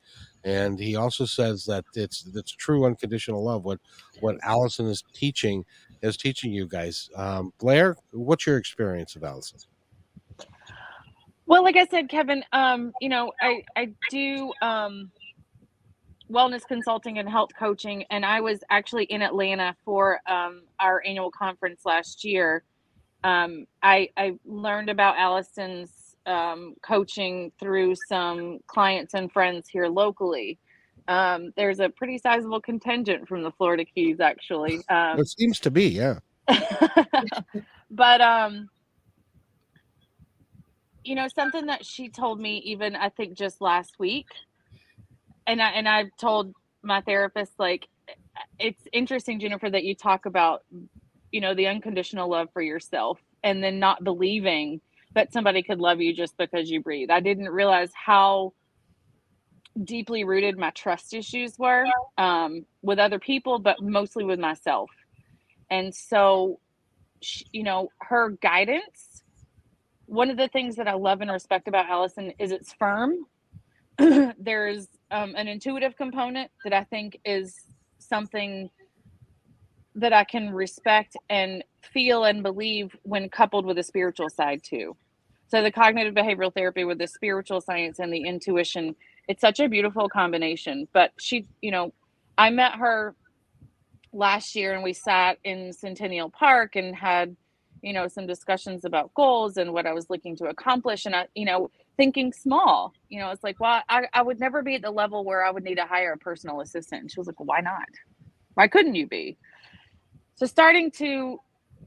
[0.45, 3.65] And he also says that it's it's true unconditional love.
[3.65, 3.79] What
[4.21, 5.65] what Allison is teaching
[6.03, 7.09] is teaching you guys.
[7.17, 9.61] Um, Blair, what's your experience of Allison?
[11.47, 15.11] Well, like I said, Kevin, um, you know, I, I do um,
[16.31, 21.31] wellness consulting and health coaching, and I was actually in Atlanta for um, our annual
[21.31, 22.65] conference last year.
[23.23, 25.91] Um, I, I learned about Allison's
[26.27, 30.59] um, coaching through some clients and friends here locally
[31.09, 34.81] um, there's a pretty sizable contingent from the Florida Keys, actually.
[34.89, 36.19] Um, it seems to be, yeah.
[37.91, 38.69] but um,
[41.05, 44.27] you know, something that she told me, even I think just last week,
[45.47, 47.89] and I and I've told my therapist, like,
[48.59, 50.65] it's interesting, Jennifer, that you talk about,
[51.31, 54.81] you know, the unconditional love for yourself, and then not believing
[55.15, 57.11] that somebody could love you just because you breathe.
[57.11, 58.53] I didn't realize how
[59.85, 61.85] deeply rooted my trust issues were
[62.19, 64.91] um, with other people, but mostly with myself.
[65.71, 66.61] And so,
[67.53, 69.23] you know, her guidance.
[70.07, 73.15] One of the things that I love and respect about Allison is it's firm.
[73.99, 77.55] There's um, an intuitive component that I think is
[77.99, 78.69] something
[79.95, 84.97] that I can respect and feel and believe when coupled with a spiritual side too.
[85.53, 88.97] So the cognitive behavioral therapy with the spiritual science and the intuition
[89.29, 90.89] it's such a beautiful combination.
[90.95, 91.93] But she, you know,
[92.39, 93.15] I met her
[94.15, 97.37] last year and we sat in Centennial Park and had,
[97.83, 101.05] you know, some discussions about goals and what I was looking to accomplish.
[101.05, 104.63] And I, you know, thinking small, you know, it's like, well, I, I would never
[104.63, 107.03] be at the level where I would need to hire a personal assistant.
[107.03, 107.89] And she was like, well, why not?
[108.55, 109.37] Why couldn't you be?
[110.35, 111.41] So starting to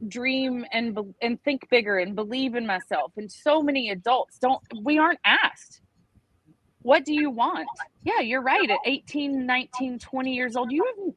[0.07, 3.11] dream and and think bigger and believe in myself.
[3.17, 5.81] And so many adults don't we aren't asked.
[6.81, 7.67] What do you want?
[8.03, 8.69] Yeah you're right.
[8.69, 11.15] At 18 19 20 years old you have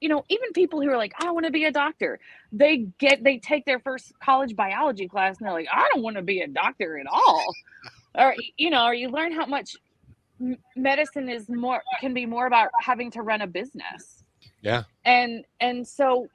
[0.00, 2.18] you know even people who are like i want to be a doctor.
[2.52, 6.16] They get they take their first college biology class and they're like i don't want
[6.16, 7.44] to be a doctor at all.
[8.14, 9.76] Or you know or you learn how much
[10.76, 14.24] medicine is more can be more about having to run a business.
[14.62, 14.84] Yeah.
[15.04, 16.28] And and so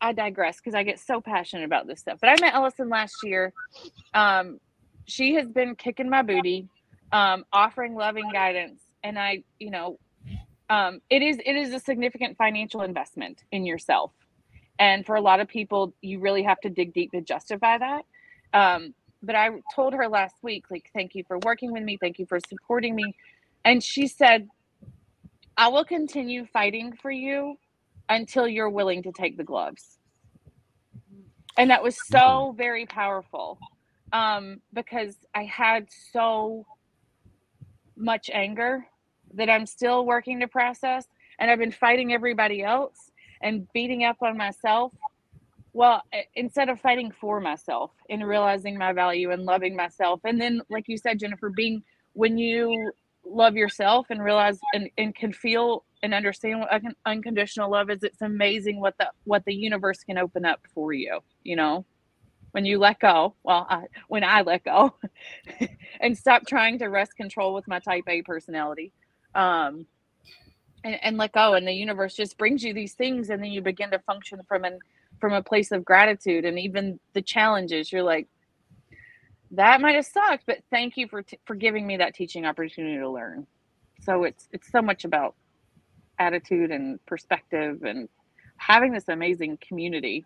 [0.00, 3.22] i digress because i get so passionate about this stuff but i met allison last
[3.22, 3.54] year
[4.14, 4.60] um
[5.06, 6.68] she has been kicking my booty
[7.12, 9.98] um, offering loving guidance and i you know
[10.70, 14.12] um, it is it is a significant financial investment in yourself
[14.80, 18.04] And for a lot of people, you really have to dig deep to justify that.
[18.54, 21.98] Um, but I told her last week, like, thank you for working with me.
[22.00, 23.16] Thank you for supporting me.
[23.64, 24.48] And she said,
[25.56, 27.56] I will continue fighting for you
[28.08, 29.98] until you're willing to take the gloves.
[31.56, 33.58] And that was so very powerful
[34.12, 36.64] um, because I had so
[37.96, 38.86] much anger
[39.34, 41.06] that I'm still working to process.
[41.38, 43.10] And I've been fighting everybody else
[43.42, 44.92] and beating up on myself
[45.72, 46.02] well
[46.34, 50.88] instead of fighting for myself and realizing my value and loving myself and then like
[50.88, 51.82] you said jennifer being
[52.14, 52.90] when you
[53.30, 58.22] love yourself and realize and, and can feel and understand what unconditional love is it's
[58.22, 61.84] amazing what the what the universe can open up for you you know?
[62.52, 64.94] When you let go well I, when i let go
[66.00, 68.92] and stop trying to wrest control with my type a personality
[69.34, 69.86] um
[70.82, 73.60] and, and let go and the universe just brings you these things and then you
[73.60, 74.78] begin to function from an
[75.20, 78.26] from a place of gratitude and even the challenges you're like
[79.52, 82.98] that might have sucked but thank you for t- for giving me that teaching opportunity
[82.98, 83.46] to learn.
[84.00, 85.34] So it's it's so much about
[86.18, 88.08] attitude and perspective and
[88.56, 90.24] having this amazing community.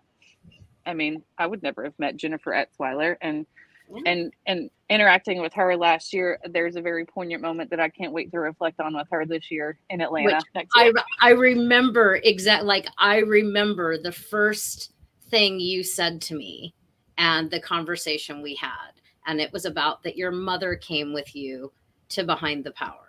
[0.84, 3.46] I mean i would never have met jennifer etzweiler and
[3.88, 4.06] mm-hmm.
[4.06, 8.12] and and interacting with her last year there's a very poignant moment that i can't
[8.12, 12.64] wait to reflect on with her this year in atlanta Which I, I remember exact
[12.64, 14.92] like i remember the first
[15.30, 16.74] thing you said to me
[17.16, 18.92] and the conversation we had
[19.26, 21.72] and it was about that your mother came with you
[22.08, 23.08] to behind the power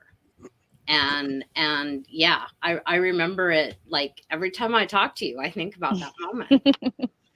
[0.88, 5.50] and and yeah i i remember it like every time i talk to you i
[5.50, 6.78] think about that moment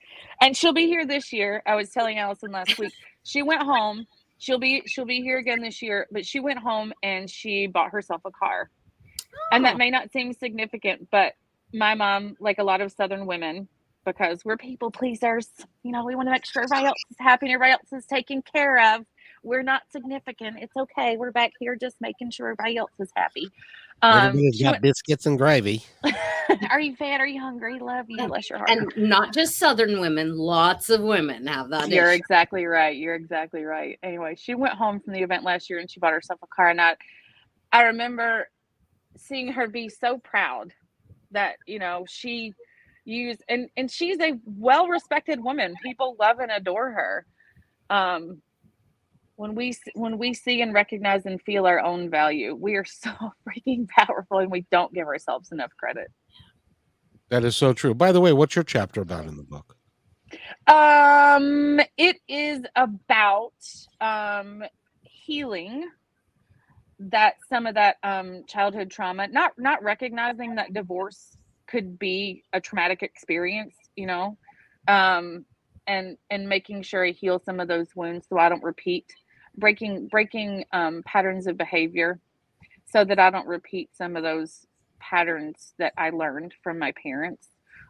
[0.41, 2.91] and she'll be here this year i was telling allison last week
[3.27, 4.07] she went home.
[4.39, 7.91] She'll be she'll be here again this year, but she went home and she bought
[7.91, 8.69] herself a car.
[9.11, 9.37] Oh.
[9.51, 9.77] And that oh.
[9.77, 11.33] may not seem significant, but
[11.73, 13.67] my mom, like a lot of southern women,
[14.07, 15.49] because we're people pleasers,
[15.83, 18.05] you know, we want to make sure everybody else is happy and everybody else is
[18.05, 19.05] taken care of.
[19.43, 20.57] We're not significant.
[20.61, 21.17] It's okay.
[21.17, 23.49] We're back here just making sure everybody else is happy.
[24.01, 25.83] Um, Everybody's got went, biscuits and gravy.
[26.69, 27.19] are you fat?
[27.19, 27.79] Are you hungry?
[27.79, 28.25] Love you.
[28.27, 28.69] Bless your heart.
[28.69, 31.89] And not just Southern women, lots of women have that.
[31.89, 32.19] You're issue.
[32.19, 32.95] exactly right.
[32.95, 33.99] You're exactly right.
[34.03, 36.69] Anyway, she went home from the event last year and she bought herself a car.
[36.69, 36.95] And I,
[37.73, 38.47] I remember
[39.17, 40.73] seeing her be so proud
[41.31, 42.53] that, you know, she
[43.07, 45.73] used, and, and she's a well respected woman.
[45.83, 47.25] People love and adore her.
[47.89, 48.41] Um,
[49.37, 53.11] when we when we see and recognize and feel our own value we are so
[53.47, 56.11] freaking powerful and we don't give ourselves enough credit
[57.29, 59.77] that is so true by the way what's your chapter about in the book
[60.67, 63.53] um it is about
[64.01, 64.63] um
[65.01, 65.87] healing
[66.99, 71.37] that some of that um childhood trauma not not recognizing that divorce
[71.67, 74.38] could be a traumatic experience you know?
[74.88, 75.45] Um
[75.86, 79.06] and and making sure i heal some of those wounds so i don't repeat
[79.58, 82.19] breaking breaking um, patterns of behavior
[82.86, 84.65] so that I don't repeat some of those
[84.99, 87.47] patterns that I learned from my parents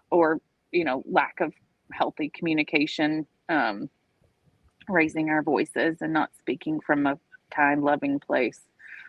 [0.09, 1.53] or you know lack of
[1.91, 3.89] healthy communication um,
[4.89, 7.19] raising our voices and not speaking from a
[7.53, 8.61] kind loving place.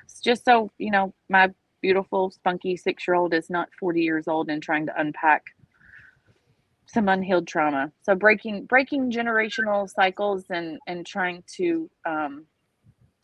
[0.05, 4.29] It's just so you know my beautiful spunky six year old is not 40 years
[4.29, 5.45] old and trying to unpack
[6.87, 7.93] some unhealed trauma.
[8.03, 12.47] So breaking breaking generational cycles and and trying to um,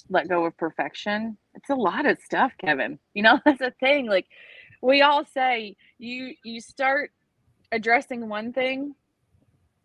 [0.08, 1.36] let go of perfection.
[1.54, 2.98] It's a lot of stuff, Kevin.
[3.14, 4.06] You know that's a thing.
[4.06, 4.26] Like
[4.82, 7.10] we all say, you you start
[7.72, 8.94] addressing one thing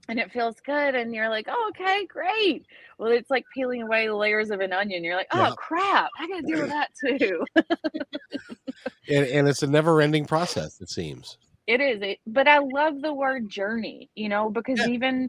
[0.09, 2.65] and it feels good and you're like oh okay great.
[2.97, 5.03] Well it's like peeling away the layers of an onion.
[5.03, 5.53] You're like oh yeah.
[5.55, 7.45] crap i gotta deal with that too.
[9.09, 11.37] And, and it's a never ending process it seems.
[11.67, 14.87] It is it, but i love the word journey you know because yeah.
[14.87, 15.27] even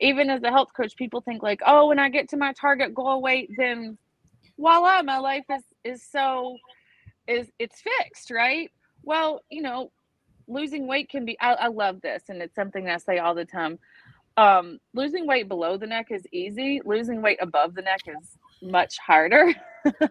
[0.00, 2.94] even as a health coach people think like oh when i get to my target
[2.94, 3.96] goal weight then
[4.58, 6.56] voila my life is is so
[7.26, 8.70] is it's fixed right?
[9.02, 9.90] Well you know
[10.46, 13.44] losing weight can be I, I love this and it's something i say all the
[13.44, 13.78] time
[14.40, 18.98] um losing weight below the neck is easy losing weight above the neck is much
[18.98, 19.52] harder
[19.84, 20.08] so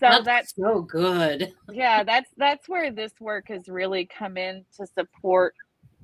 [0.00, 1.52] that's, that's so good.
[1.72, 5.54] yeah, that's that's where this work has really come in to support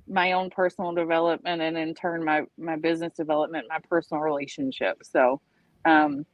[0.09, 4.99] my own personal development and in turn my my business development, my personal relationship.
[5.03, 5.41] So
[5.85, 6.25] um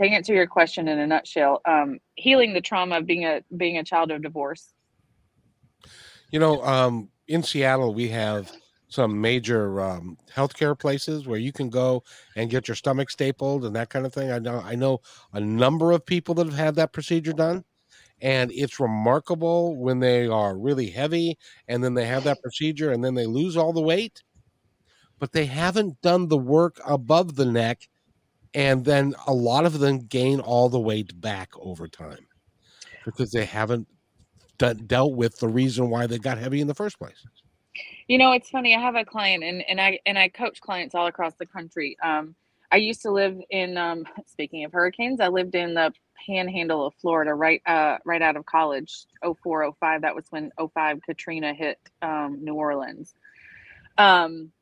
[0.00, 3.78] to answer your question in a nutshell, um, healing the trauma of being a being
[3.78, 4.72] a child of divorce.
[6.30, 8.52] You know, um, in Seattle, we have
[8.88, 12.02] some major um, healthcare places where you can go
[12.36, 14.30] and get your stomach stapled and that kind of thing.
[14.32, 15.00] I know I know
[15.32, 17.64] a number of people that have had that procedure done,
[18.20, 23.04] and it's remarkable when they are really heavy and then they have that procedure and
[23.04, 24.22] then they lose all the weight.
[25.18, 27.88] but they haven't done the work above the neck.
[28.54, 32.26] And then a lot of them gain all the weight back over time
[33.04, 33.88] because they haven't
[34.58, 37.26] dealt with the reason why they got heavy in the first place.
[38.06, 38.74] You know, it's funny.
[38.74, 41.96] I have a client, and and I and I coach clients all across the country.
[42.02, 42.34] Um,
[42.70, 43.76] I used to live in.
[43.76, 45.92] Um, speaking of hurricanes, I lived in the
[46.26, 49.06] Panhandle of Florida, right uh, right out of college.
[49.22, 50.02] 04, 05.
[50.02, 53.14] That was when 05 Katrina hit um, New Orleans.
[53.96, 54.52] Um,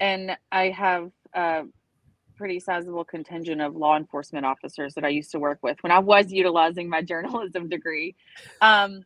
[0.00, 1.64] and I have a
[2.36, 6.00] pretty sizable contingent of law enforcement officers that I used to work with when I
[6.00, 8.14] was utilizing my journalism degree.
[8.60, 9.04] Um,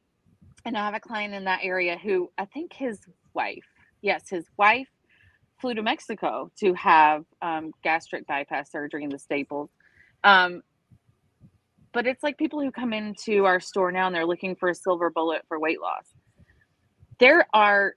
[0.65, 3.01] and I have a client in that area who I think his
[3.35, 3.67] wife,
[4.03, 4.89] yes, his wife
[5.61, 9.71] flew to Mexico to have um, gastric bypass surgery in the Staples.
[10.25, 10.63] Um,
[11.93, 14.75] but it's like people who come into our store now and they're looking for a
[14.75, 16.07] silver bullet for weight loss.
[17.19, 17.95] There are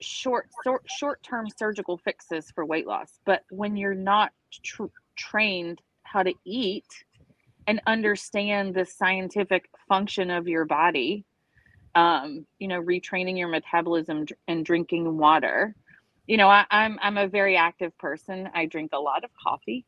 [0.00, 4.32] short short short-term surgical fixes for weight loss, but when you're not
[4.64, 4.84] tr-
[5.16, 6.86] trained how to eat
[7.66, 11.24] and understand the scientific function of your body,
[11.94, 15.74] um, you know, retraining your metabolism and drinking water.
[16.26, 18.48] You know, I, I'm I'm a very active person.
[18.54, 19.84] I drink a lot of coffee,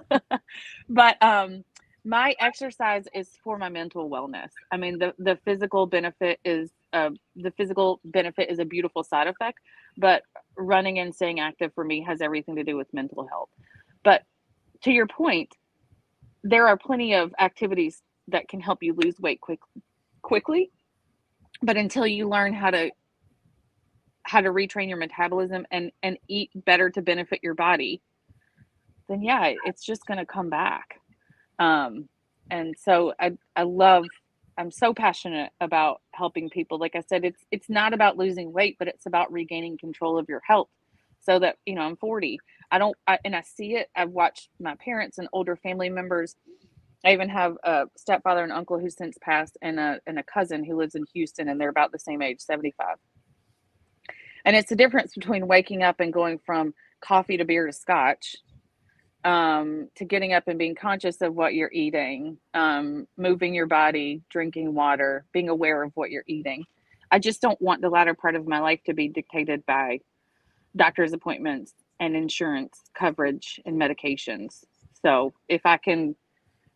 [0.88, 1.64] but um,
[2.04, 4.50] my exercise is for my mental wellness.
[4.72, 9.28] I mean, the the physical benefit is uh, the physical benefit is a beautiful side
[9.28, 9.60] effect,
[9.96, 10.22] but
[10.56, 13.48] running and staying active for me has everything to do with mental health.
[14.04, 14.24] But
[14.82, 15.56] to your point,
[16.42, 19.60] there are plenty of activities that can help you lose weight quick,
[20.22, 20.70] quickly.
[21.62, 22.90] But until you learn how to
[24.24, 28.02] how to retrain your metabolism and and eat better to benefit your body,
[29.08, 31.00] then yeah, it's just going to come back.
[31.58, 32.08] Um,
[32.50, 34.06] and so I I love
[34.58, 36.78] I'm so passionate about helping people.
[36.78, 40.28] Like I said, it's it's not about losing weight, but it's about regaining control of
[40.28, 40.68] your health.
[41.20, 42.38] So that you know, I'm 40.
[42.70, 43.90] I don't, I, and I see it.
[43.94, 46.36] I've watched my parents and older family members.
[47.04, 50.64] I even have a stepfather and uncle who since passed, and a and a cousin
[50.64, 52.96] who lives in Houston, and they're about the same age, 75.
[54.44, 58.36] And it's the difference between waking up and going from coffee to beer to scotch
[59.24, 64.22] um, to getting up and being conscious of what you're eating, um, moving your body,
[64.30, 66.64] drinking water, being aware of what you're eating.
[67.10, 70.00] I just don't want the latter part of my life to be dictated by
[70.74, 74.64] doctor's appointments and insurance coverage and medications.
[75.04, 76.16] So if I can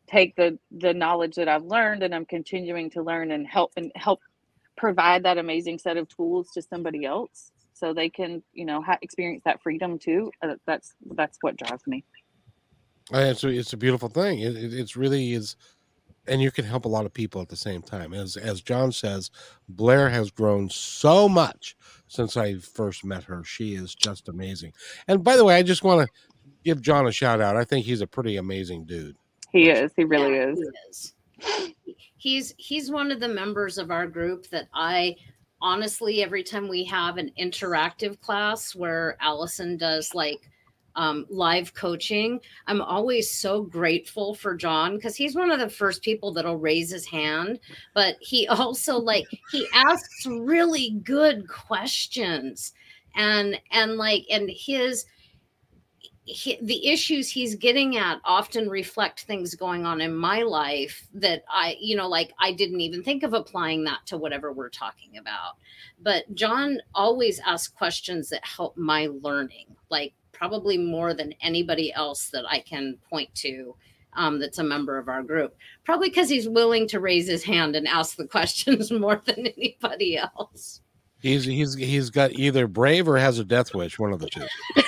[0.08, 3.92] take the the knowledge that I've learned and I'm continuing to learn and help and
[3.96, 4.20] help
[4.76, 8.98] provide that amazing set of tools to somebody else so they can you know ha-
[9.02, 12.04] experience that freedom too uh, that's that's what drives me
[13.12, 14.40] it's a, it's a beautiful thing.
[14.40, 15.56] It, it, it's really is,
[16.26, 18.12] and you can help a lot of people at the same time.
[18.12, 19.30] As as John says,
[19.68, 21.76] Blair has grown so much
[22.08, 23.44] since I first met her.
[23.44, 24.72] She is just amazing.
[25.06, 26.12] And by the way, I just want to
[26.64, 27.56] give John a shout out.
[27.56, 29.16] I think he's a pretty amazing dude.
[29.56, 29.92] He is.
[29.96, 31.14] He really Yeah, is.
[31.38, 31.74] he is.
[32.18, 35.16] He's he's one of the members of our group that I
[35.62, 40.50] honestly every time we have an interactive class where Allison does like
[40.94, 46.02] um, live coaching, I'm always so grateful for John because he's one of the first
[46.02, 47.58] people that'll raise his hand.
[47.94, 52.74] But he also like he asks really good questions,
[53.14, 55.06] and and like and his
[56.26, 61.44] he, the issues he's getting at often reflect things going on in my life that
[61.48, 65.18] I, you know, like I didn't even think of applying that to whatever we're talking
[65.18, 65.54] about.
[66.02, 72.28] But John always asks questions that help my learning, like probably more than anybody else
[72.30, 73.76] that I can point to
[74.14, 75.54] um, that's a member of our group.
[75.84, 80.18] Probably because he's willing to raise his hand and ask the questions more than anybody
[80.18, 80.80] else.
[81.20, 84.46] He's he's he's got either brave or has a death wish, one of the two.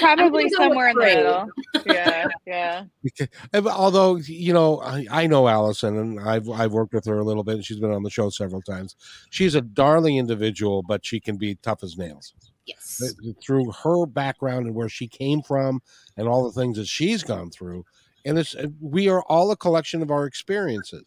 [0.00, 1.48] Probably somewhere in the middle.
[1.86, 2.84] Yeah, yeah.
[3.02, 7.18] Because- but Although you know, I, I know Allison, and I've I've worked with her
[7.18, 7.56] a little bit.
[7.56, 8.96] and She's been on the show several times.
[9.30, 12.34] She's a darling individual, but she can be tough as nails.
[12.66, 13.00] Yes.
[13.42, 15.80] Through her background and where she came from,
[16.18, 17.84] and all the things that she's gone through,
[18.26, 21.04] and it's uh, we are all a collection of our experiences,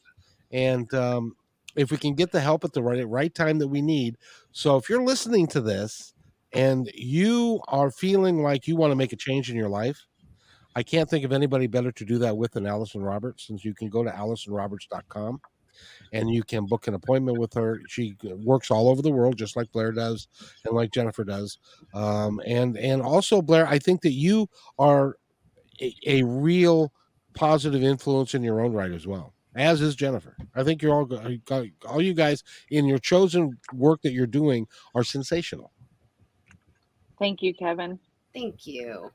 [0.51, 1.36] and um,
[1.75, 4.17] if we can get the help at the right right time that we need.
[4.51, 6.13] So if you're listening to this
[6.53, 10.05] and you are feeling like you want to make a change in your life,
[10.75, 13.73] I can't think of anybody better to do that with than Allison Roberts, since you
[13.73, 15.41] can go to AllisonRoberts.com
[16.13, 17.81] and you can book an appointment with her.
[17.87, 20.27] She works all over the world, just like Blair does
[20.65, 21.57] and like Jennifer does.
[21.93, 24.47] Um, and and also, Blair, I think that you
[24.79, 25.17] are
[25.81, 26.93] a, a real
[27.33, 29.33] positive influence in your own right as well.
[29.55, 30.37] As is Jennifer.
[30.55, 34.67] I think you're all go- all you guys in your chosen work that you're doing
[34.95, 35.71] are sensational.
[37.22, 37.99] Thank you, Kevin.
[38.34, 39.11] Thank you.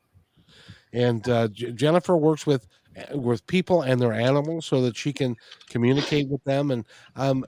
[0.93, 2.69] And uh, J- Jennifer works with
[3.13, 5.37] with people and their animals so that she can
[5.69, 6.85] communicate with them, and
[7.17, 7.45] um,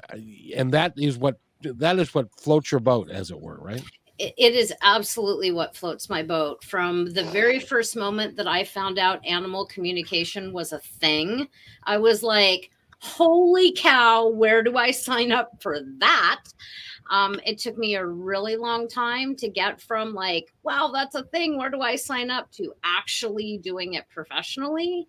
[0.54, 3.82] and that is what that is what floats your boat, as it were, right?
[4.18, 6.64] It, it is absolutely what floats my boat.
[6.64, 11.46] From the very first moment that I found out animal communication was a thing,
[11.84, 14.26] I was like, "Holy cow!
[14.26, 16.40] Where do I sign up for that?"
[17.10, 21.24] Um, it took me a really long time to get from like, wow, that's a
[21.24, 21.56] thing.
[21.56, 25.06] Where do I sign up to actually doing it professionally?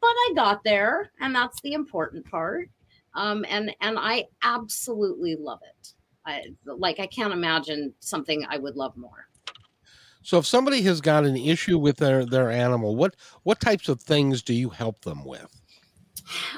[0.00, 2.68] But I got there, and that's the important part.
[3.14, 5.94] Um, and and I absolutely love it.
[6.24, 9.28] I, like I can't imagine something I would love more.
[10.22, 14.00] So, if somebody has got an issue with their their animal, what what types of
[14.00, 15.60] things do you help them with?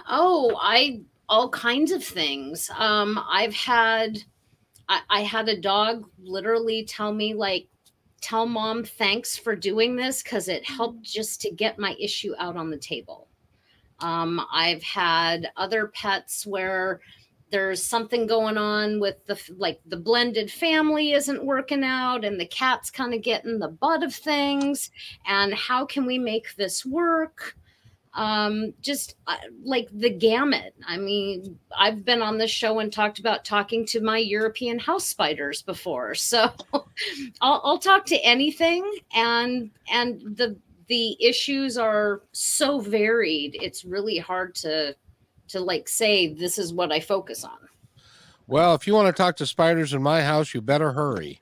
[0.08, 2.70] Oh, I all kinds of things.
[2.76, 4.18] Um, I've had
[4.88, 7.68] I, I had a dog literally tell me like
[8.20, 12.56] tell mom thanks for doing this because it helped just to get my issue out
[12.56, 13.28] on the table.
[14.00, 17.00] Um, i've had other pets where
[17.54, 22.46] there's something going on with the like the blended family isn't working out and the
[22.46, 24.90] cat's kind of getting the butt of things
[25.26, 27.56] and how can we make this work
[28.14, 30.74] um, just uh, like the gamut.
[30.86, 35.06] I mean, I've been on this show and talked about talking to my European house
[35.06, 40.56] spiders before, so I'll, I'll talk to anything, and and the
[40.88, 43.56] the issues are so varied.
[43.60, 44.94] It's really hard to
[45.48, 47.58] to like say this is what I focus on.
[48.46, 51.40] Well, if you want to talk to spiders in my house, you better hurry.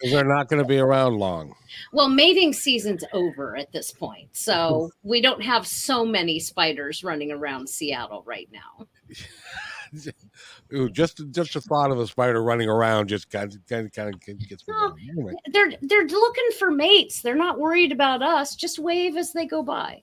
[0.00, 1.54] They're not going to be around long.
[1.92, 7.32] Well, mating season's over at this point, so we don't have so many spiders running
[7.32, 8.86] around Seattle right now.
[10.90, 14.10] Just just the thought of a spider running around just kind of kind of, kind
[14.10, 15.32] of gets me well, anyway.
[15.52, 17.22] They're they're looking for mates.
[17.22, 18.56] They're not worried about us.
[18.56, 20.02] Just wave as they go by.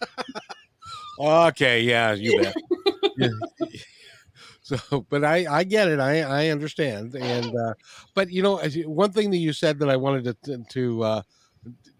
[1.20, 2.56] okay, yeah, you bet.
[4.64, 6.00] So, but I I get it.
[6.00, 7.14] I I understand.
[7.14, 7.74] And uh,
[8.14, 11.22] but you know, one thing that you said that I wanted to to uh,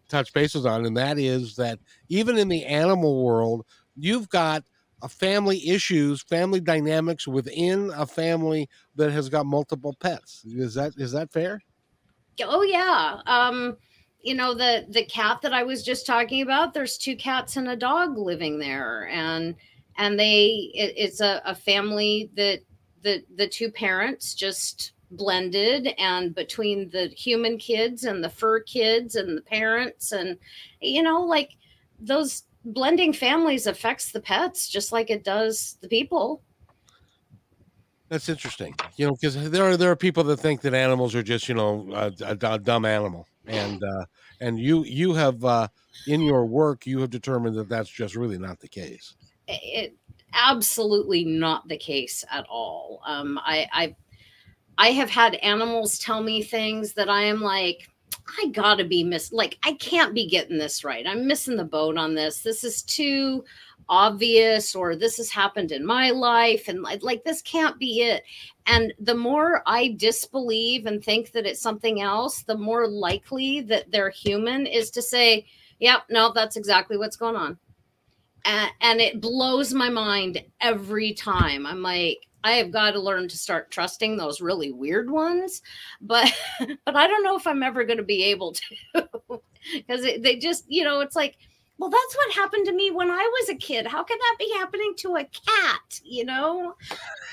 [0.08, 4.64] touch bases on, and that is that even in the animal world, you've got
[5.02, 10.42] a family issues, family dynamics within a family that has got multiple pets.
[10.46, 11.60] Is that is that fair?
[12.42, 13.20] Oh yeah.
[13.26, 13.76] Um,
[14.22, 16.72] you know the the cat that I was just talking about.
[16.72, 19.54] There's two cats and a dog living there, and
[19.96, 22.60] and they it, it's a, a family that
[23.02, 29.14] the the two parents just blended and between the human kids and the fur kids
[29.14, 30.38] and the parents and
[30.80, 31.56] you know like
[32.00, 36.42] those blending families affects the pets just like it does the people.
[38.08, 41.22] That's interesting you know because there are there are people that think that animals are
[41.22, 43.26] just you know a, a, a dumb animal.
[43.46, 44.04] And uh
[44.40, 45.68] and you you have uh
[46.06, 49.14] in your work you have determined that that's just really not the case
[49.48, 49.96] it
[50.34, 53.00] absolutely not the case at all.
[53.06, 53.96] Um, I, I,
[54.78, 57.88] I have had animals tell me things that I am like,
[58.38, 61.06] I gotta be miss like I can't be getting this right.
[61.06, 62.40] I'm missing the boat on this.
[62.40, 63.44] This is too
[63.88, 68.22] obvious, or this has happened in my life, and like, like this can't be it.
[68.66, 73.90] And the more I disbelieve and think that it's something else, the more likely that
[73.90, 75.46] they're human is to say,
[75.80, 77.58] "Yep, no, that's exactly what's going on."
[78.44, 81.66] And, and it blows my mind every time.
[81.66, 85.62] I'm like, I have got to learn to start trusting those really weird ones,
[86.00, 86.30] but
[86.84, 89.08] but I don't know if I'm ever going to be able to
[89.74, 91.38] because they just you know it's like
[91.78, 93.86] well that's what happened to me when I was a kid.
[93.86, 96.00] How can that be happening to a cat?
[96.04, 96.74] You know,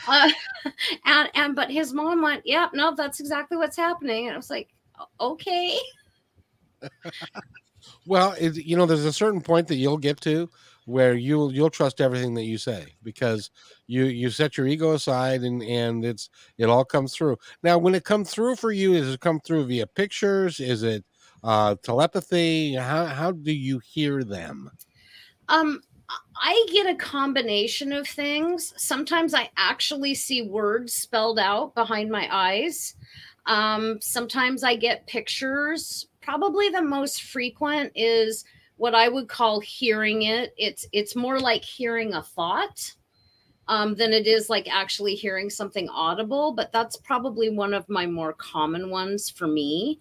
[0.07, 0.30] uh,
[1.05, 4.38] and and but his mom went, yep, yeah, no, that's exactly what's happening, and I
[4.38, 4.70] was like,
[5.20, 5.78] okay.
[8.07, 10.49] well, it, you know, there's a certain point that you'll get to
[10.91, 13.49] where you'll you'll trust everything that you say because
[13.87, 17.95] you you set your ego aside and and it's it all comes through now when
[17.95, 21.03] it comes through for you is it come through via pictures is it
[21.43, 24.69] uh telepathy how how do you hear them
[25.49, 25.81] um
[26.43, 28.73] I get a combination of things.
[28.75, 32.95] Sometimes I actually see words spelled out behind my eyes.
[33.45, 36.07] Um, sometimes I get pictures.
[36.21, 38.43] Probably the most frequent is
[38.82, 40.55] what I would call hearing it.
[40.57, 42.91] It's it's more like hearing a thought
[43.67, 46.53] um, than it is like actually hearing something audible.
[46.53, 49.99] But that's probably one of my more common ones for me.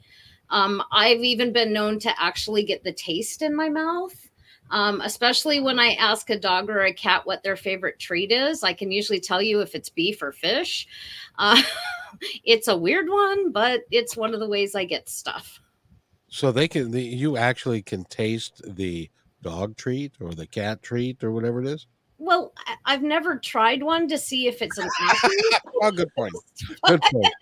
[0.48, 4.16] Um, I've even been known to actually get the taste in my mouth.
[4.70, 8.62] Um, especially when I ask a dog or a cat what their favorite treat is.
[8.62, 10.86] I can usually tell you if it's beef or fish.
[11.38, 11.60] Uh,
[12.44, 15.60] it's a weird one, but it's one of the ways I get stuff.
[16.30, 19.10] So they can, the, you actually can taste the
[19.42, 21.86] dog treat or the cat treat or whatever it is.
[22.18, 22.52] Well,
[22.84, 25.30] I've never tried one to see if it's an apple.
[25.82, 26.34] oh, good point.
[26.86, 27.34] Good point.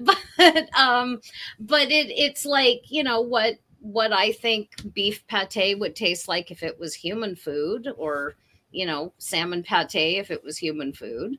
[0.00, 1.20] but um
[1.58, 6.50] but it it's like you know what what i think beef pate would taste like
[6.50, 8.36] if it was human food or
[8.70, 11.36] you know salmon pate if it was human food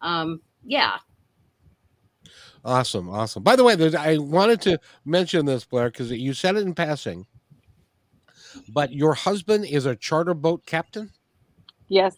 [0.00, 0.98] um yeah
[2.64, 3.42] Awesome, awesome.
[3.42, 6.74] By the way, there's, I wanted to mention this, Blair, because you said it in
[6.74, 7.26] passing.
[8.68, 11.10] But your husband is a charter boat captain.
[11.88, 12.16] Yes.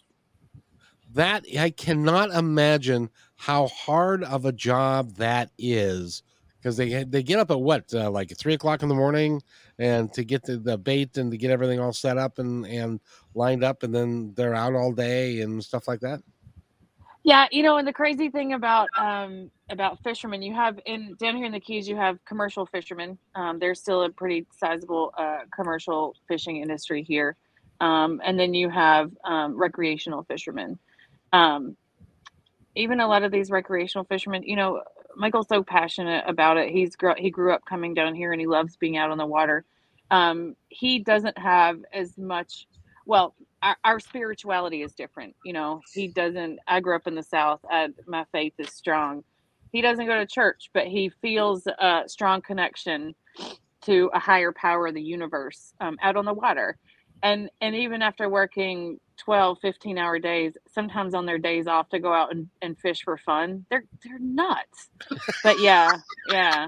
[1.13, 6.23] That I cannot imagine how hard of a job that is,
[6.57, 9.41] because they they get up at what uh, like three o'clock in the morning,
[9.77, 13.01] and to get the, the bait and to get everything all set up and and
[13.35, 16.21] lined up, and then they're out all day and stuff like that.
[17.23, 21.37] Yeah, you know, and the crazy thing about um, about fishermen, you have in down
[21.37, 23.17] here in the Keys, you have commercial fishermen.
[23.35, 27.35] Um, there's still a pretty sizable uh, commercial fishing industry here,
[27.79, 30.79] um, and then you have um, recreational fishermen.
[31.31, 31.77] Um,
[32.75, 34.81] even a lot of these recreational fishermen, you know,
[35.15, 36.69] Michael's so passionate about it.
[36.69, 39.63] He's he grew up coming down here, and he loves being out on the water.
[40.09, 42.67] Um, he doesn't have as much.
[43.05, 45.35] Well, our, our spirituality is different.
[45.45, 46.59] You know, he doesn't.
[46.67, 47.59] I grew up in the South.
[47.69, 49.23] I, my faith is strong.
[49.71, 53.15] He doesn't go to church, but he feels a strong connection
[53.83, 56.77] to a higher power of the universe um, out on the water.
[57.23, 61.99] And and even after working 12, 15 hour days, sometimes on their days off to
[61.99, 64.89] go out and, and fish for fun, they're they're nuts.
[65.43, 65.91] but yeah,
[66.29, 66.67] yeah.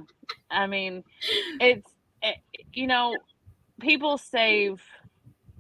[0.52, 1.04] I mean,
[1.60, 1.90] it's
[2.22, 2.38] it,
[2.72, 3.16] you know,
[3.82, 4.82] people save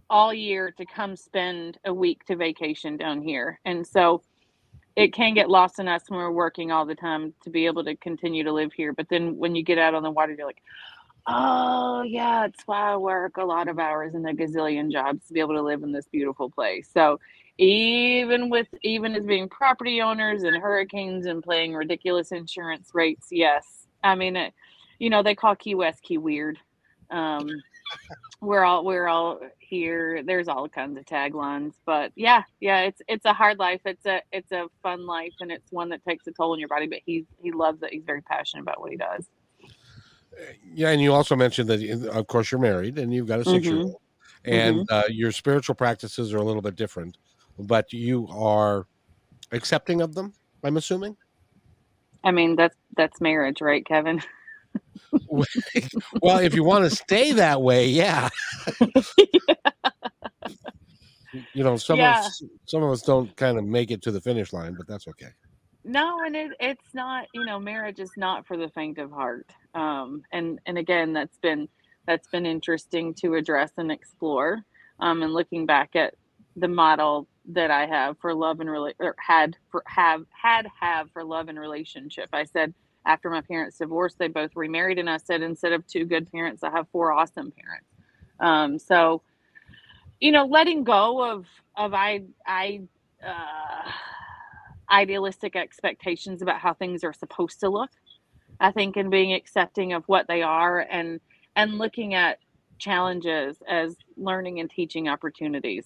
[0.10, 3.60] all year to come spend a week to vacation down here.
[3.66, 4.22] And so
[4.95, 7.84] it can get lost in us when we're working all the time to be able
[7.84, 8.93] to continue to live here.
[8.93, 10.62] But then when you get out on the water, you're like,
[11.28, 15.34] oh, yeah, it's why I work a lot of hours and a gazillion jobs to
[15.34, 16.89] be able to live in this beautiful place.
[16.93, 17.20] So
[17.58, 23.88] even with even as being property owners and hurricanes and paying ridiculous insurance rates, yes.
[24.04, 24.54] I mean, it,
[24.99, 26.58] you know, they call Key West Key weird.
[27.10, 27.47] Um,
[28.42, 30.22] we're all we're all here.
[30.24, 33.82] There's all kinds of taglines, but yeah, yeah, it's it's a hard life.
[33.86, 36.70] It's a it's a fun life, and it's one that takes a toll on your
[36.70, 36.88] body.
[36.88, 37.92] But he he loves it.
[37.92, 39.28] He's very passionate about what he does.
[40.74, 43.66] Yeah, and you also mentioned that, of course, you're married and you've got a 6
[43.66, 44.02] year old,
[44.46, 47.18] and uh, your spiritual practices are a little bit different,
[47.60, 48.88] but you are
[49.52, 50.34] accepting of them.
[50.64, 51.16] I'm assuming.
[52.24, 54.22] I mean, that's that's marriage, right, Kevin?
[56.22, 58.30] well, if you want to stay that way, yeah.
[61.54, 62.04] you know, some Yeah.
[62.04, 64.88] of us, some of us don't kind of make it to the finish line, but
[64.88, 65.32] that's okay.
[65.86, 67.28] No, and it, it's not.
[67.34, 69.52] You know, marriage is not for the faint of heart.
[69.76, 71.70] Um, and and again, that's been
[72.08, 74.62] that's been interesting to address and explore.
[75.00, 76.16] Um, and looking back at
[76.58, 81.12] the model that I have for love and rela- or had for have had have
[81.14, 82.30] for love and relationship.
[82.34, 86.06] I said after my parents divorced, they both remarried, and I said instead of two
[86.06, 87.88] good parents, I have four awesome parents.
[88.39, 89.22] Um, so,
[90.20, 91.45] you know, letting go of
[91.76, 92.82] of I I
[93.26, 93.91] uh,
[94.91, 97.89] idealistic expectations about how things are supposed to look.
[98.60, 101.20] I think and being accepting of what they are and
[101.56, 102.39] and looking at
[102.80, 105.86] challenges as learning and teaching opportunities.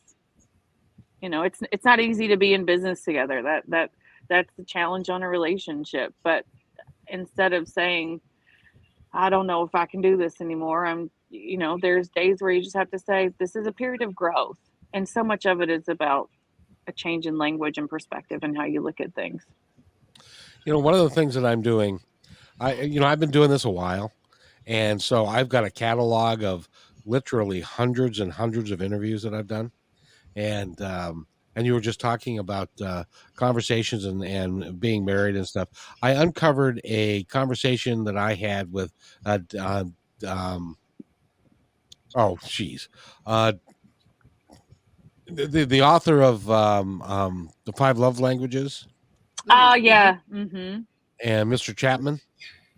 [1.22, 3.42] You know, it's it's not easy to be in business together.
[3.42, 3.92] That that
[4.30, 6.14] that's the challenge on a relationship.
[6.24, 6.46] But
[7.10, 8.22] instead of saying,
[9.14, 12.52] I don't know if I can do this anymore, I'm you know, there's days where
[12.52, 14.58] you just have to say, This is a period of growth.
[14.94, 16.30] And so much of it is about
[16.88, 19.44] a change in language and perspective and how you look at things.
[20.66, 22.00] You know, one of the things that I'm doing,
[22.60, 24.12] I you know, I've been doing this a while,
[24.66, 26.68] and so I've got a catalog of
[27.06, 29.72] literally hundreds and hundreds of interviews that I've done,
[30.36, 31.28] and um,
[31.58, 33.04] and you were just talking about uh,
[33.36, 35.68] conversations and and being married and stuff.
[36.04, 38.94] I uncovered a conversation that I had with,
[39.26, 39.86] uh, uh,
[40.26, 40.78] um,
[42.16, 42.88] oh, geez,
[43.26, 43.54] uh,
[45.26, 48.88] the the- the author of um, um, the Five Love Languages
[49.50, 50.20] Oh yeah.
[50.32, 50.82] Mm-hmm.
[51.24, 51.76] and Mr.
[51.76, 52.20] Chapman.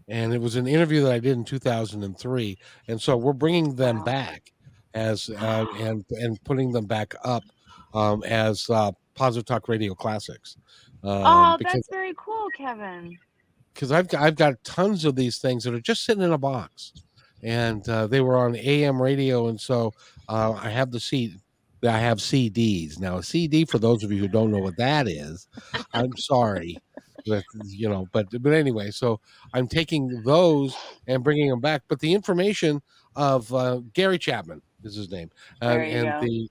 [0.07, 2.57] And it was an interview that I did in 2003.
[2.87, 4.03] And so we're bringing them Wow.
[4.03, 4.51] back
[4.95, 7.43] as uh, and and putting them back up
[7.93, 10.57] um, as uh, Positive Talk Radio Classics.
[11.03, 13.17] Um, oh, because that's very cool, Kevin.
[13.73, 16.37] because I've got, I've got tons of these things that are just sitting in a
[16.37, 16.93] box,
[17.41, 19.93] and uh, they were on AM radio, and so
[20.27, 21.37] uh, I have the C.
[21.83, 23.17] I have CDs now.
[23.17, 25.47] A CD, for those of you who don't know what that is,
[25.93, 26.77] I'm sorry,
[27.25, 29.19] But, you know, but but anyway, so
[29.53, 30.75] I'm taking those
[31.07, 31.83] and bringing them back.
[31.87, 32.81] But the information
[33.15, 35.29] of uh, Gary Chapman is his name,
[35.61, 36.21] and go.
[36.21, 36.49] the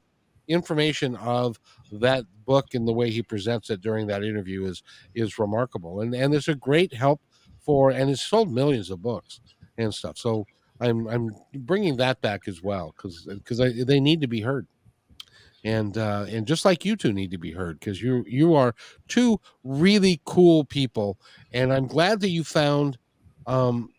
[0.49, 1.59] information of
[1.93, 4.83] that book and the way he presents it during that interview is
[5.15, 6.01] is remarkable.
[6.01, 7.21] And and it's a great help
[7.61, 9.41] for, and it's sold millions of books
[9.77, 10.19] and stuff.
[10.19, 10.47] So
[10.81, 14.67] I'm I'm bringing that back as well because because they need to be heard
[15.65, 18.75] and uh, and just like you two need to be heard because you you are
[19.09, 21.19] two really cool people,
[21.53, 22.99] and I'm glad that you found
[23.47, 23.91] um,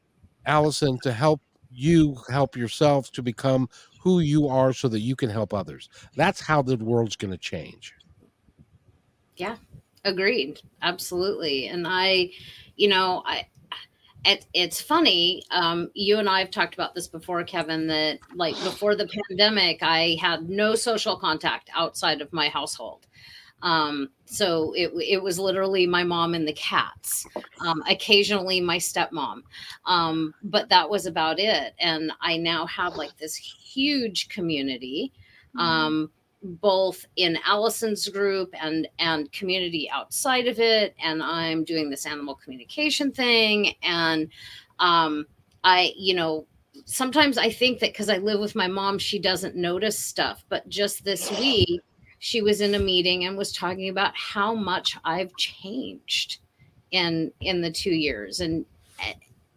[0.45, 3.69] Allison to help you help yourself to become
[3.99, 5.89] who you are so that you can help others.
[6.15, 7.93] That's how the world's going to change.
[9.35, 9.57] Yeah,
[10.03, 10.61] agreed.
[10.81, 11.67] Absolutely.
[11.67, 12.31] And I,
[12.75, 13.47] you know, I
[14.25, 15.43] it, it's funny.
[15.51, 17.87] Um, you and I have talked about this before, Kevin.
[17.87, 23.07] That like before the pandemic, I had no social contact outside of my household.
[23.61, 27.25] Um, so it, it was literally my mom and the cats,
[27.65, 29.41] um, occasionally my stepmom.
[29.85, 31.73] Um, but that was about it.
[31.79, 35.11] And I now have like this huge community.
[35.55, 35.59] Mm-hmm.
[35.59, 42.05] Um, both in Allison's group and and community outside of it and I'm doing this
[42.05, 44.29] animal communication thing and
[44.79, 45.25] um
[45.65, 46.47] I you know
[46.85, 50.67] sometimes I think that cuz I live with my mom she doesn't notice stuff but
[50.69, 51.81] just this week
[52.19, 56.39] she was in a meeting and was talking about how much I've changed
[56.91, 58.39] in in the 2 years.
[58.39, 58.65] And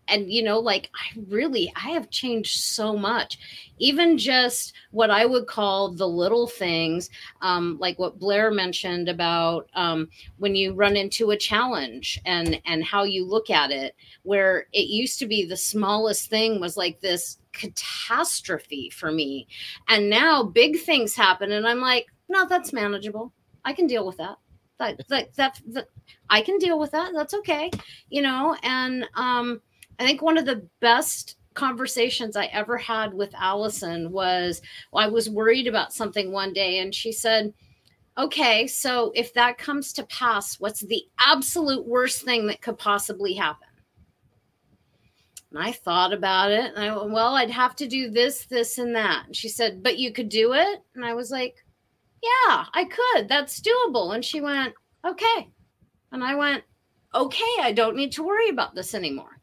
[0.09, 3.39] and you know like i really i have changed so much.
[3.79, 7.11] Even just what i would call the little things
[7.41, 10.09] um, like what blair mentioned about um,
[10.39, 14.87] when you run into a challenge and and how you look at it where it
[14.87, 19.47] used to be the smallest thing was like this catastrophe for me.
[19.89, 23.33] And now big things happen and i'm like no that's manageable
[23.65, 24.37] i can deal with that
[24.79, 25.87] that that, that, that
[26.31, 27.71] i can deal with that that's okay
[28.09, 29.61] you know and um
[29.99, 34.61] I think one of the best conversations I ever had with Allison was
[34.91, 37.53] well, I was worried about something one day, and she said,
[38.19, 43.35] Okay, so if that comes to pass, what's the absolute worst thing that could possibly
[43.35, 43.69] happen?
[45.51, 48.79] And I thought about it, and I went, Well, I'd have to do this, this,
[48.79, 49.27] and that.
[49.27, 50.81] And she said, But you could do it?
[50.95, 51.62] And I was like,
[52.23, 53.29] Yeah, I could.
[53.29, 54.15] That's doable.
[54.15, 55.49] And she went, Okay.
[56.13, 56.65] And I went,
[57.15, 59.43] Okay, I don't need to worry about this anymore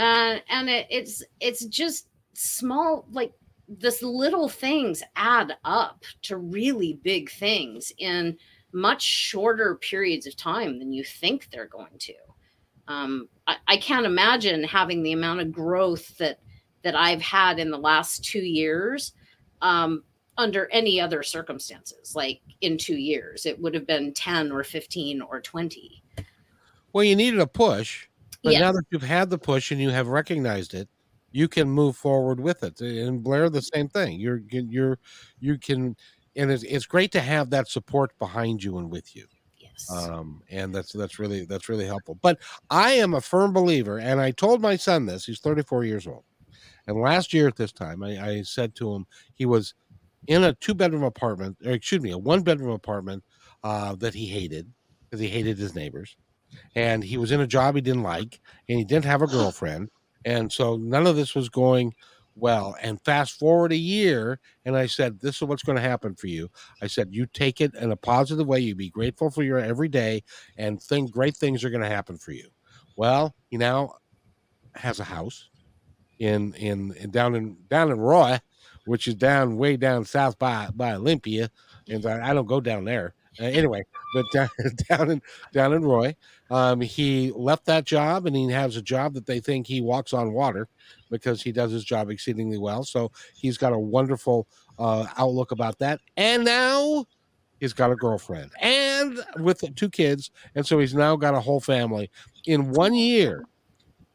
[0.00, 3.32] and and it, it's it's just small like
[3.68, 8.36] this little things add up to really big things in
[8.72, 12.14] much shorter periods of time than you think they're going to
[12.88, 16.38] um, I, I can't imagine having the amount of growth that
[16.82, 19.12] that i've had in the last two years
[19.62, 20.02] um,
[20.38, 25.20] under any other circumstances like in two years it would have been 10 or 15
[25.22, 26.02] or 20
[26.92, 28.06] well you needed a push
[28.42, 28.60] but yeah.
[28.60, 30.88] now that you've had the push and you have recognized it,
[31.30, 32.80] you can move forward with it.
[32.80, 34.18] And Blair, the same thing.
[34.18, 34.98] You're you're
[35.38, 35.96] you can,
[36.36, 39.26] and it's, it's great to have that support behind you and with you.
[39.58, 39.90] Yes.
[39.90, 42.18] Um, and that's that's really that's really helpful.
[42.22, 42.38] But
[42.70, 45.26] I am a firm believer, and I told my son this.
[45.26, 46.24] He's 34 years old,
[46.86, 49.74] and last year at this time, I, I said to him he was
[50.26, 53.24] in a two bedroom apartment, or excuse me, a one bedroom apartment
[53.64, 54.70] uh, that he hated
[55.04, 56.16] because he hated his neighbors.
[56.74, 59.90] And he was in a job he didn't like and he didn't have a girlfriend.
[60.24, 61.94] And so none of this was going
[62.36, 62.76] well.
[62.80, 66.26] And fast forward a year and i said this is what's going to happen for
[66.26, 66.48] you.
[66.82, 68.60] I said you take it in a positive way.
[68.60, 70.22] You be grateful for your every day
[70.56, 72.48] and think great things are going to happen for you.
[72.96, 73.94] Well he now
[74.76, 75.48] has a house
[76.18, 78.38] in, in in down in down in roy
[78.86, 81.50] which is down way down south by by olympia
[81.88, 84.48] and i, I don't go down there uh, anyway but down,
[84.88, 85.22] down in
[85.52, 86.14] down in roy
[86.50, 90.12] um, he left that job and he has a job that they think he walks
[90.12, 90.68] on water
[91.10, 92.82] because he does his job exceedingly well.
[92.82, 96.00] So he's got a wonderful uh, outlook about that.
[96.16, 97.04] And now
[97.60, 100.32] he's got a girlfriend and with two kids.
[100.56, 102.10] And so he's now got a whole family
[102.46, 103.44] in one year.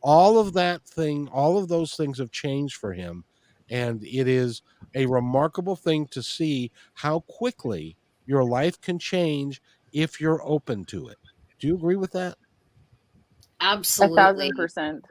[0.02, 3.24] All of that thing, all of those things have changed for him.
[3.70, 4.62] And it is
[4.94, 9.62] a remarkable thing to see how quickly your life can change
[9.92, 11.18] if you're open to it.
[11.60, 12.38] Do you agree with that?
[13.62, 14.18] Absolutely.
[14.18, 15.06] A thousand percent.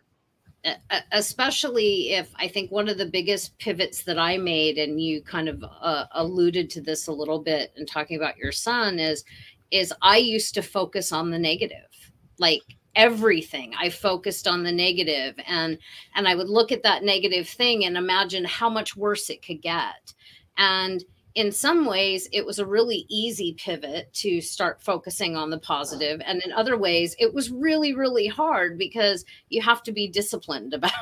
[1.12, 5.48] Especially if I think one of the biggest pivots that I made, and you kind
[5.48, 9.24] of uh, alluded to this a little bit in talking about your son, is
[9.70, 11.90] is I used to focus on the negative,
[12.38, 12.62] like
[12.96, 13.74] everything.
[13.78, 15.78] I focused on the negative and
[16.14, 19.62] and i would look at that negative thing and imagine how much worse it could
[19.62, 20.12] get.
[20.56, 25.58] And in some ways it was a really easy pivot to start focusing on the
[25.58, 30.06] positive and in other ways it was really really hard because you have to be
[30.06, 30.92] disciplined about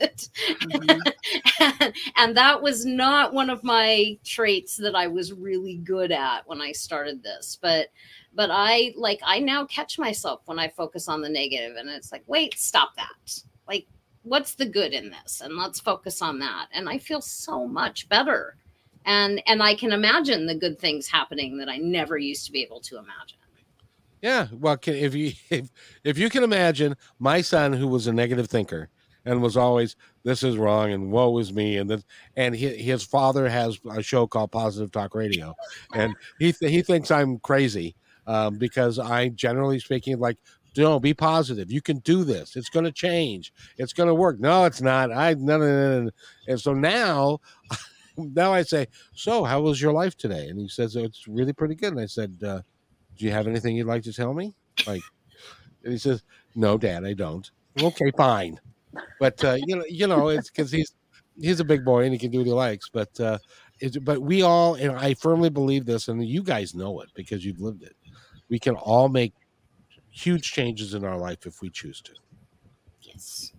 [0.00, 0.28] it.
[0.62, 0.90] Mm-hmm.
[1.80, 6.40] and, and, that was not one of my traits that i was really good at
[6.46, 7.88] when i started this but
[8.34, 12.12] but i like i now catch myself when i focus on the negative and it's
[12.12, 13.42] like wait stop that.
[13.68, 13.86] Like
[14.22, 15.40] what's the good in this?
[15.40, 16.68] And let's focus on that.
[16.72, 18.56] And i feel so much better.
[19.04, 22.62] And and i can imagine the good things happening that i never used to be
[22.62, 23.38] able to imagine.
[24.22, 25.70] Yeah well if you if,
[26.04, 28.90] if you can imagine my son who was a negative thinker
[29.24, 32.02] and was always this is wrong and woe is me and then
[32.36, 35.54] and he, his father has a show called positive talk radio
[35.94, 37.94] and he th- he thinks i'm crazy
[38.30, 40.38] um, because i generally speaking like
[40.76, 44.38] no be positive you can do this it's going to change it's going to work
[44.38, 46.10] no it's not i no, no, no, no.
[46.46, 47.40] and so now
[48.16, 50.48] now I say, so how was your life today?
[50.48, 51.92] And he says, it's really pretty good.
[51.92, 52.62] And I said, uh,
[53.16, 54.54] do you have anything you'd like to tell me?
[54.86, 55.02] Like,
[55.84, 56.22] and he says,
[56.54, 57.50] no, dad, I don't.
[57.80, 58.60] Okay, fine.
[59.18, 60.94] But, uh, you know, you know, it's cause he's,
[61.40, 63.38] he's a big boy and he can do what he likes, but, uh,
[64.02, 67.60] but we all, and I firmly believe this, and you guys know it because you've
[67.60, 67.96] lived it.
[68.50, 69.32] We can all make
[70.10, 72.12] huge changes in our life if we choose to.
[73.00, 73.52] Yes.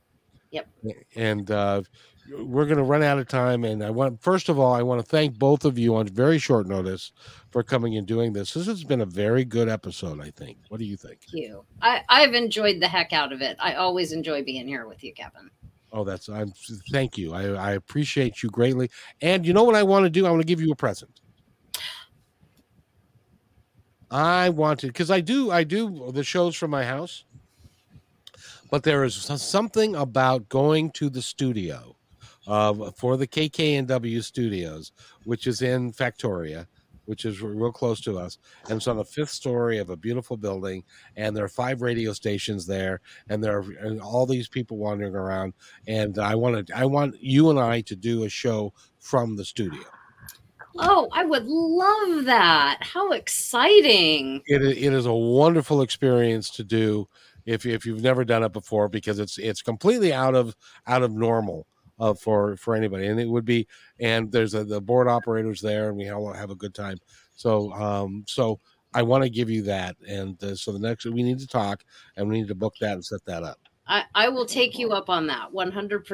[0.51, 0.67] Yep.
[1.15, 1.81] And, uh,
[2.29, 5.01] we're going to run out of time and i want first of all i want
[5.01, 7.11] to thank both of you on very short notice
[7.49, 8.53] for coming and doing this.
[8.53, 10.57] This has been a very good episode i think.
[10.69, 11.19] What do you think?
[11.31, 11.65] Thank you.
[11.81, 13.57] I, i've enjoyed the heck out of it.
[13.59, 15.49] I always enjoy being here with you kevin.
[15.91, 16.53] Oh that's i'm
[16.91, 17.33] thank you.
[17.33, 18.89] I, I appreciate you greatly.
[19.21, 20.25] And you know what i want to do?
[20.25, 21.20] I want to give you a present
[24.11, 27.23] i wanted because i do i do the shows from my house
[28.69, 31.97] but there is something about going to the studio
[32.47, 34.93] uh, for the KKNW studios,
[35.25, 36.67] which is in Factoria,
[37.05, 38.37] which is real close to us.
[38.69, 40.83] And it's on the fifth story of a beautiful building.
[41.17, 45.15] And there are five radio stations there, and there are and all these people wandering
[45.15, 45.53] around.
[45.87, 49.83] And I wanted, I want you and I to do a show from the studio.
[50.77, 52.79] Oh, I would love that.
[52.81, 54.41] How exciting.
[54.45, 57.07] It, it is a wonderful experience to do
[57.45, 60.55] if, if you've never done it before because it's it's completely out of
[60.87, 61.65] out of normal
[61.99, 63.67] uh, for for anybody, and it would be
[63.99, 66.97] and there's a, the board operators there, and we all have a good time.
[67.35, 68.59] So um, so
[68.93, 71.83] I want to give you that, and uh, so the next we need to talk,
[72.17, 73.59] and we need to book that and set that up.
[73.87, 76.05] I, I will take you up on that 100.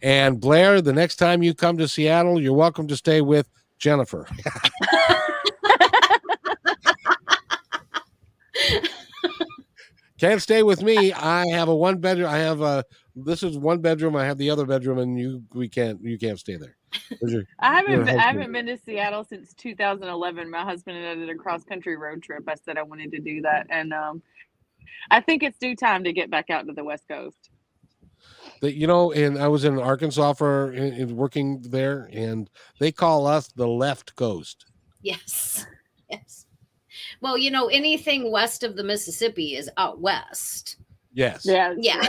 [0.00, 3.48] Percent And Blair, the next time you come to Seattle, you're welcome to stay with
[3.78, 4.26] Jennifer.
[10.18, 11.12] Can't stay with me.
[11.12, 12.30] I have a one bedroom.
[12.30, 12.84] I have a
[13.16, 14.16] this is one bedroom.
[14.16, 16.76] I have the other bedroom, and you we can't you can't stay there.
[17.20, 20.50] Your, I haven't been, I haven't been to Seattle since 2011.
[20.50, 22.44] My husband and I did a cross country road trip.
[22.48, 24.22] I said I wanted to do that, and um,
[25.10, 27.50] I think it's due time to get back out to the West Coast.
[28.64, 32.48] That you know, and I was in Arkansas for in, in working there, and
[32.78, 34.64] they call us the left coast.
[35.02, 35.66] Yes,
[36.10, 36.46] yes.
[37.20, 40.78] Well, you know, anything west of the Mississippi is out west.
[41.12, 41.44] Yes.
[41.44, 41.74] Yeah.
[41.76, 42.06] Yeah.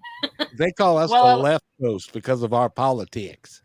[0.58, 3.62] they call us well, the left coast because of our politics.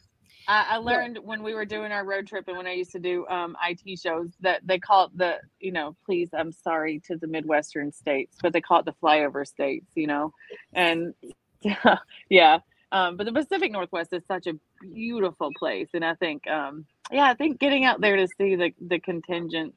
[0.47, 2.99] I, I learned when we were doing our road trip and when I used to
[2.99, 7.17] do um, IT shows that they call it the, you know, please, I'm sorry to
[7.17, 10.31] the Midwestern states, but they call it the flyover states, you know,
[10.73, 11.15] and
[12.30, 12.60] yeah.
[12.91, 17.26] Um, but the Pacific Northwest is such a beautiful place, and I think, um, yeah,
[17.26, 19.76] I think getting out there to see the the contingent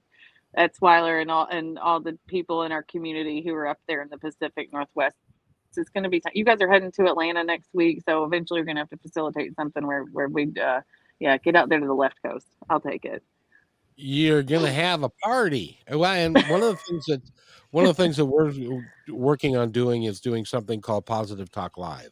[0.56, 4.02] at Swiler and all and all the people in our community who are up there
[4.02, 5.16] in the Pacific Northwest
[5.76, 6.20] it's going to be.
[6.20, 8.90] T- you guys are heading to Atlanta next week, so eventually we're going to have
[8.90, 10.80] to facilitate something where where we, uh,
[11.20, 12.46] yeah, get out there to the left coast.
[12.68, 13.22] I'll take it.
[13.96, 17.20] You're going to have a party, well, and one of the things that
[17.70, 18.52] one of the things that we're
[19.08, 22.10] working on doing is doing something called Positive Talk Live.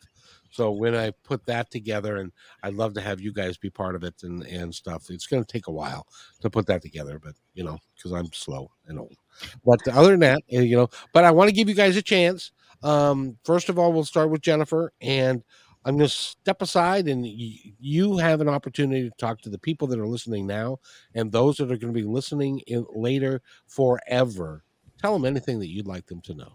[0.51, 3.95] So when I put that together, and I'd love to have you guys be part
[3.95, 5.11] of it and and stuff.
[5.11, 6.07] It's going to take a while
[6.41, 9.17] to put that together, but you know, because I'm slow and old.
[9.65, 12.03] But other than that, eh, you know, but I want to give you guys a
[12.03, 12.53] chance
[12.83, 15.43] um, first of all, we'll start with Jennifer, and
[15.85, 19.59] I'm going to step aside, and y- you have an opportunity to talk to the
[19.59, 20.79] people that are listening now,
[21.15, 24.65] and those that are going to be listening in later forever.
[25.01, 26.53] Tell them anything that you'd like them to know.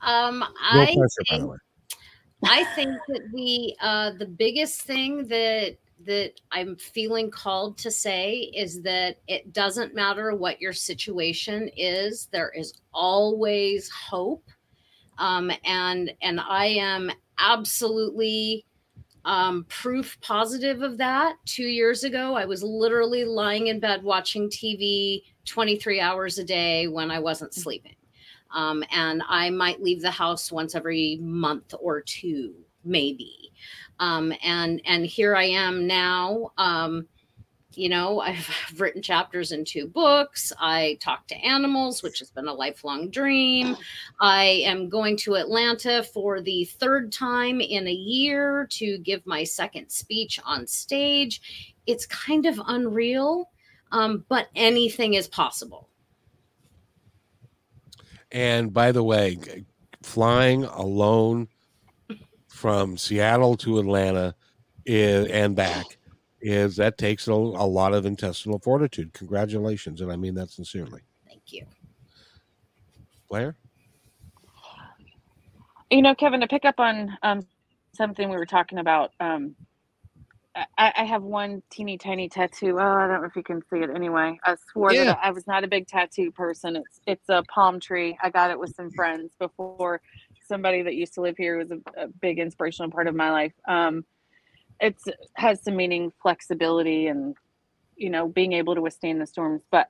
[0.00, 1.52] Um, no I pressure, think,
[2.44, 5.76] I think that the uh, the biggest thing that
[6.06, 12.26] that I'm feeling called to say is that it doesn't matter what your situation is,
[12.30, 14.48] there is always hope
[15.18, 18.64] um, and and I am absolutely
[19.24, 21.36] um, proof positive of that.
[21.44, 26.88] Two years ago, I was literally lying in bed watching TV 23 hours a day
[26.88, 27.94] when I wasn't sleeping.
[28.54, 33.52] Um, and I might leave the house once every month or two, maybe.
[34.00, 36.52] Um, and and here I am now.
[36.56, 37.06] Um,
[37.74, 40.52] you know, I've written chapters in two books.
[40.60, 43.76] I talk to animals, which has been a lifelong dream.
[44.20, 49.44] I am going to Atlanta for the third time in a year to give my
[49.44, 51.74] second speech on stage.
[51.86, 53.50] It's kind of unreal,
[53.92, 55.88] um, but anything is possible.
[58.30, 59.38] And by the way,
[60.02, 61.48] flying alone
[62.48, 64.34] from Seattle to Atlanta
[64.84, 65.97] is, and back
[66.40, 69.12] is that takes a, a lot of intestinal fortitude.
[69.12, 71.02] Congratulations, and I mean that sincerely.
[71.26, 71.66] Thank you.
[73.28, 73.56] Blair?
[75.90, 77.40] You know, Kevin, to pick up on um,
[77.94, 79.54] something we were talking about, um,
[80.76, 82.78] I, I, have one teeny tiny tattoo.
[82.78, 84.38] Oh, I don't know if you can see it anyway.
[84.44, 85.04] I swore yeah.
[85.04, 86.76] that I was not a big tattoo person.
[86.76, 88.18] It's it's a palm tree.
[88.22, 90.00] I got it with some friends before
[90.46, 93.52] somebody that used to live here was a, a big inspirational part of my life.
[93.68, 94.04] Um,
[94.80, 95.04] it's
[95.34, 97.36] has some meaning, flexibility, and
[97.96, 99.62] you know being able to withstand the storms.
[99.70, 99.88] But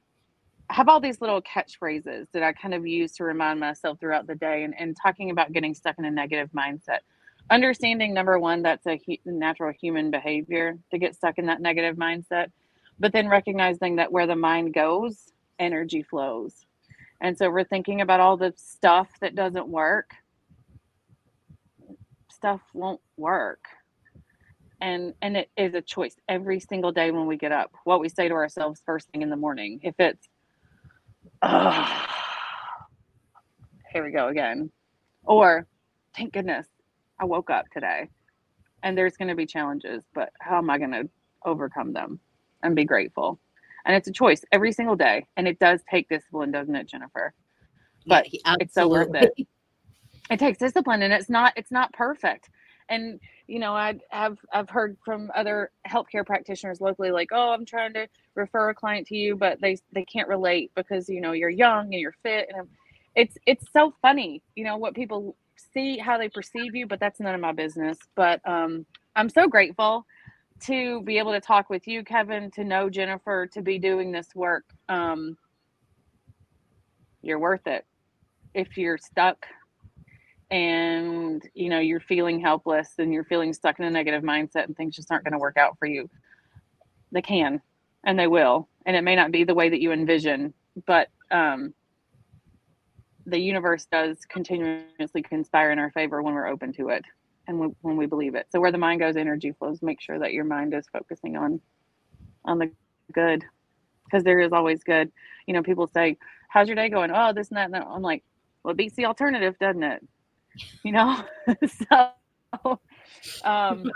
[0.70, 4.26] I have all these little catchphrases that I kind of use to remind myself throughout
[4.26, 7.00] the day, and, and talking about getting stuck in a negative mindset.
[7.50, 12.50] Understanding number one, that's a natural human behavior to get stuck in that negative mindset,
[12.98, 16.66] but then recognizing that where the mind goes, energy flows.
[17.22, 20.10] And so we're thinking about all the stuff that doesn't work.
[22.30, 23.64] Stuff won't work
[24.80, 27.72] and and it is a choice every single day when we get up.
[27.84, 29.80] What we say to ourselves first thing in the morning.
[29.82, 30.28] If it's
[31.42, 32.06] oh,
[33.92, 34.70] here we go again
[35.24, 35.66] or
[36.16, 36.66] thank goodness
[37.20, 38.08] i woke up today.
[38.82, 41.08] And there's going to be challenges but how am i going to
[41.44, 42.20] overcome them
[42.62, 43.40] and be grateful?
[43.84, 47.34] And it's a choice every single day and it does take discipline doesn't it jennifer?
[48.06, 49.32] But yeah, it's so worth it.
[50.30, 52.50] it takes discipline and it's not it's not perfect.
[52.88, 57.64] And you know i have i've heard from other healthcare practitioners locally like oh i'm
[57.64, 61.32] trying to refer a client to you but they they can't relate because you know
[61.32, 62.68] you're young and you're fit and
[63.16, 65.34] it's it's so funny you know what people
[65.74, 67.98] see how they perceive you but that's none of my business.
[68.14, 68.86] But um
[69.16, 70.06] i'm so grateful
[70.60, 74.28] to be able to talk with you kevin to know jennifer to be doing this
[74.34, 74.64] work.
[74.88, 75.36] Um
[77.22, 77.84] you're worth it
[78.54, 79.46] if you're stuck
[80.50, 84.76] and you know you're feeling helpless and you're feeling stuck in a negative mindset and
[84.76, 86.08] things just aren't going to work out for you
[87.12, 87.60] they can
[88.04, 90.54] and they will and it may not be the way that you envision
[90.86, 91.74] but um,
[93.26, 97.04] the universe does continuously conspire in our favor when we're open to it
[97.46, 98.46] and when, when we believe it.
[98.50, 99.82] So where the mind goes energy flows.
[99.82, 101.60] Make sure that your mind is focusing on
[102.44, 102.70] on the
[103.12, 103.44] good
[104.04, 105.10] because there is always good.
[105.46, 106.16] You know people say
[106.48, 107.10] how's your day going?
[107.12, 107.86] Oh this and that and that.
[107.86, 108.22] i'm like
[108.62, 110.06] well it beats the alternative doesn't it
[110.82, 111.24] you know
[111.66, 112.80] so
[113.44, 113.90] um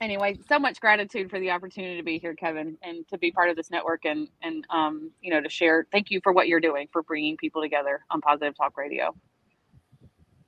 [0.00, 3.48] anyway so much gratitude for the opportunity to be here kevin and to be part
[3.48, 6.60] of this network and and um you know to share thank you for what you're
[6.60, 9.14] doing for bringing people together on positive talk radio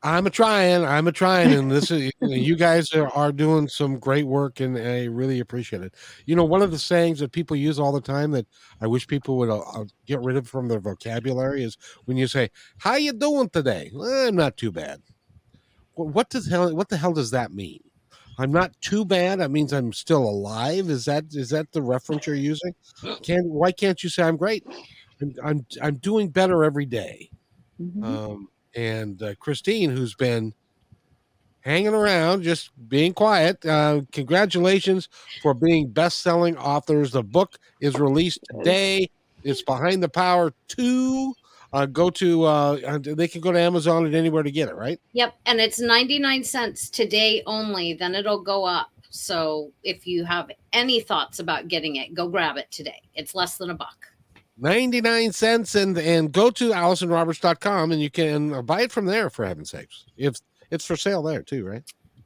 [0.02, 0.84] I'm a trying.
[0.84, 4.78] I'm a trying, and this is you guys are, are doing some great work, and
[4.78, 5.94] I really appreciate it.
[6.26, 8.46] You know, one of the sayings that people use all the time that
[8.80, 12.28] I wish people would uh, uh get rid of from their vocabulary is when you
[12.28, 15.02] say, "How you doing today?" Eh, I'm not too bad
[15.96, 17.80] what does hell what the hell does that mean?
[18.38, 19.40] I'm not too bad.
[19.40, 20.90] That means I'm still alive.
[20.90, 22.74] Is that is that the reference you're using?
[23.22, 24.64] Can why can't you say I'm great?
[25.20, 27.30] I'm I'm, I'm doing better every day.
[27.80, 28.04] Mm-hmm.
[28.04, 30.52] Um, and uh, Christine, who's been
[31.60, 33.64] hanging around, just being quiet.
[33.64, 35.08] Uh, congratulations
[35.42, 37.12] for being best-selling authors.
[37.12, 39.10] The book is released today.
[39.42, 41.34] It's Behind the Power Two
[41.72, 45.00] uh, go to uh, they can go to Amazon and anywhere to get it, right?
[45.12, 47.94] Yep, and it's ninety nine cents today only.
[47.94, 48.90] Then it'll go up.
[49.10, 53.00] So if you have any thoughts about getting it, go grab it today.
[53.14, 53.96] It's less than a buck.
[54.58, 59.44] 99 cents and and go to AllisonRoberts.com and you can buy it from there for
[59.44, 60.06] heaven's sakes.
[60.16, 60.36] If
[60.70, 61.82] it's for sale there too, right?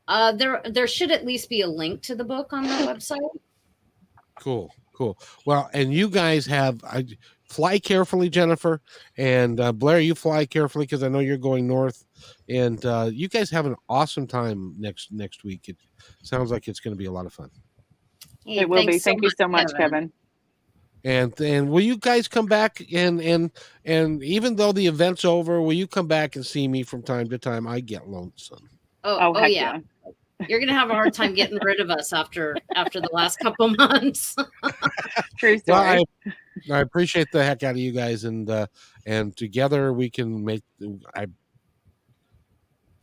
[0.07, 3.19] Uh there there should at least be a link to the book on the website.
[4.39, 5.19] Cool, cool.
[5.45, 7.05] Well, and you guys have I
[7.51, 8.81] fly carefully, Jennifer,
[9.19, 10.01] and uh, Blair.
[10.01, 12.05] You fly carefully because I know you're going north,
[12.49, 15.69] and uh, you guys have an awesome time next next week.
[15.69, 15.77] It
[16.23, 17.51] sounds like it's going to be a lot of fun.
[18.47, 18.99] Hey, it will be.
[18.99, 19.91] So Thank you so much, Kevin.
[19.91, 20.13] Kevin.
[21.03, 23.51] And and will you guys come back and and
[23.85, 27.29] and even though the event's over, will you come back and see me from time
[27.31, 27.67] to time?
[27.67, 28.69] I get lonesome.
[29.03, 29.47] Oh, oh, oh yeah.
[29.47, 29.79] yeah.
[30.49, 33.69] You're gonna have a hard time getting rid of us after after the last couple
[33.79, 34.37] months.
[35.39, 35.79] True story.
[35.79, 36.05] Well,
[36.71, 38.67] I, I appreciate the heck out of you guys, and uh,
[39.07, 40.63] and together we can make
[41.15, 41.27] I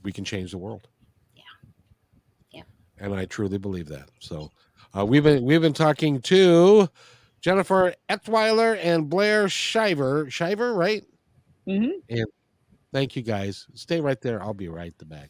[0.04, 0.88] we can change the world.
[1.36, 1.42] Yeah.
[2.52, 2.64] Yeah.
[2.98, 4.10] And I truly believe that.
[4.20, 4.52] So
[4.98, 6.90] uh, we've been we've been talking to
[7.42, 10.30] Jennifer Etweiler and Blair Shiver.
[10.30, 11.04] Shiver, right?
[11.68, 12.00] Mm-hmm.
[12.10, 12.26] And
[12.94, 13.68] thank you guys.
[13.74, 14.42] Stay right there.
[14.42, 15.30] I'll be right the back.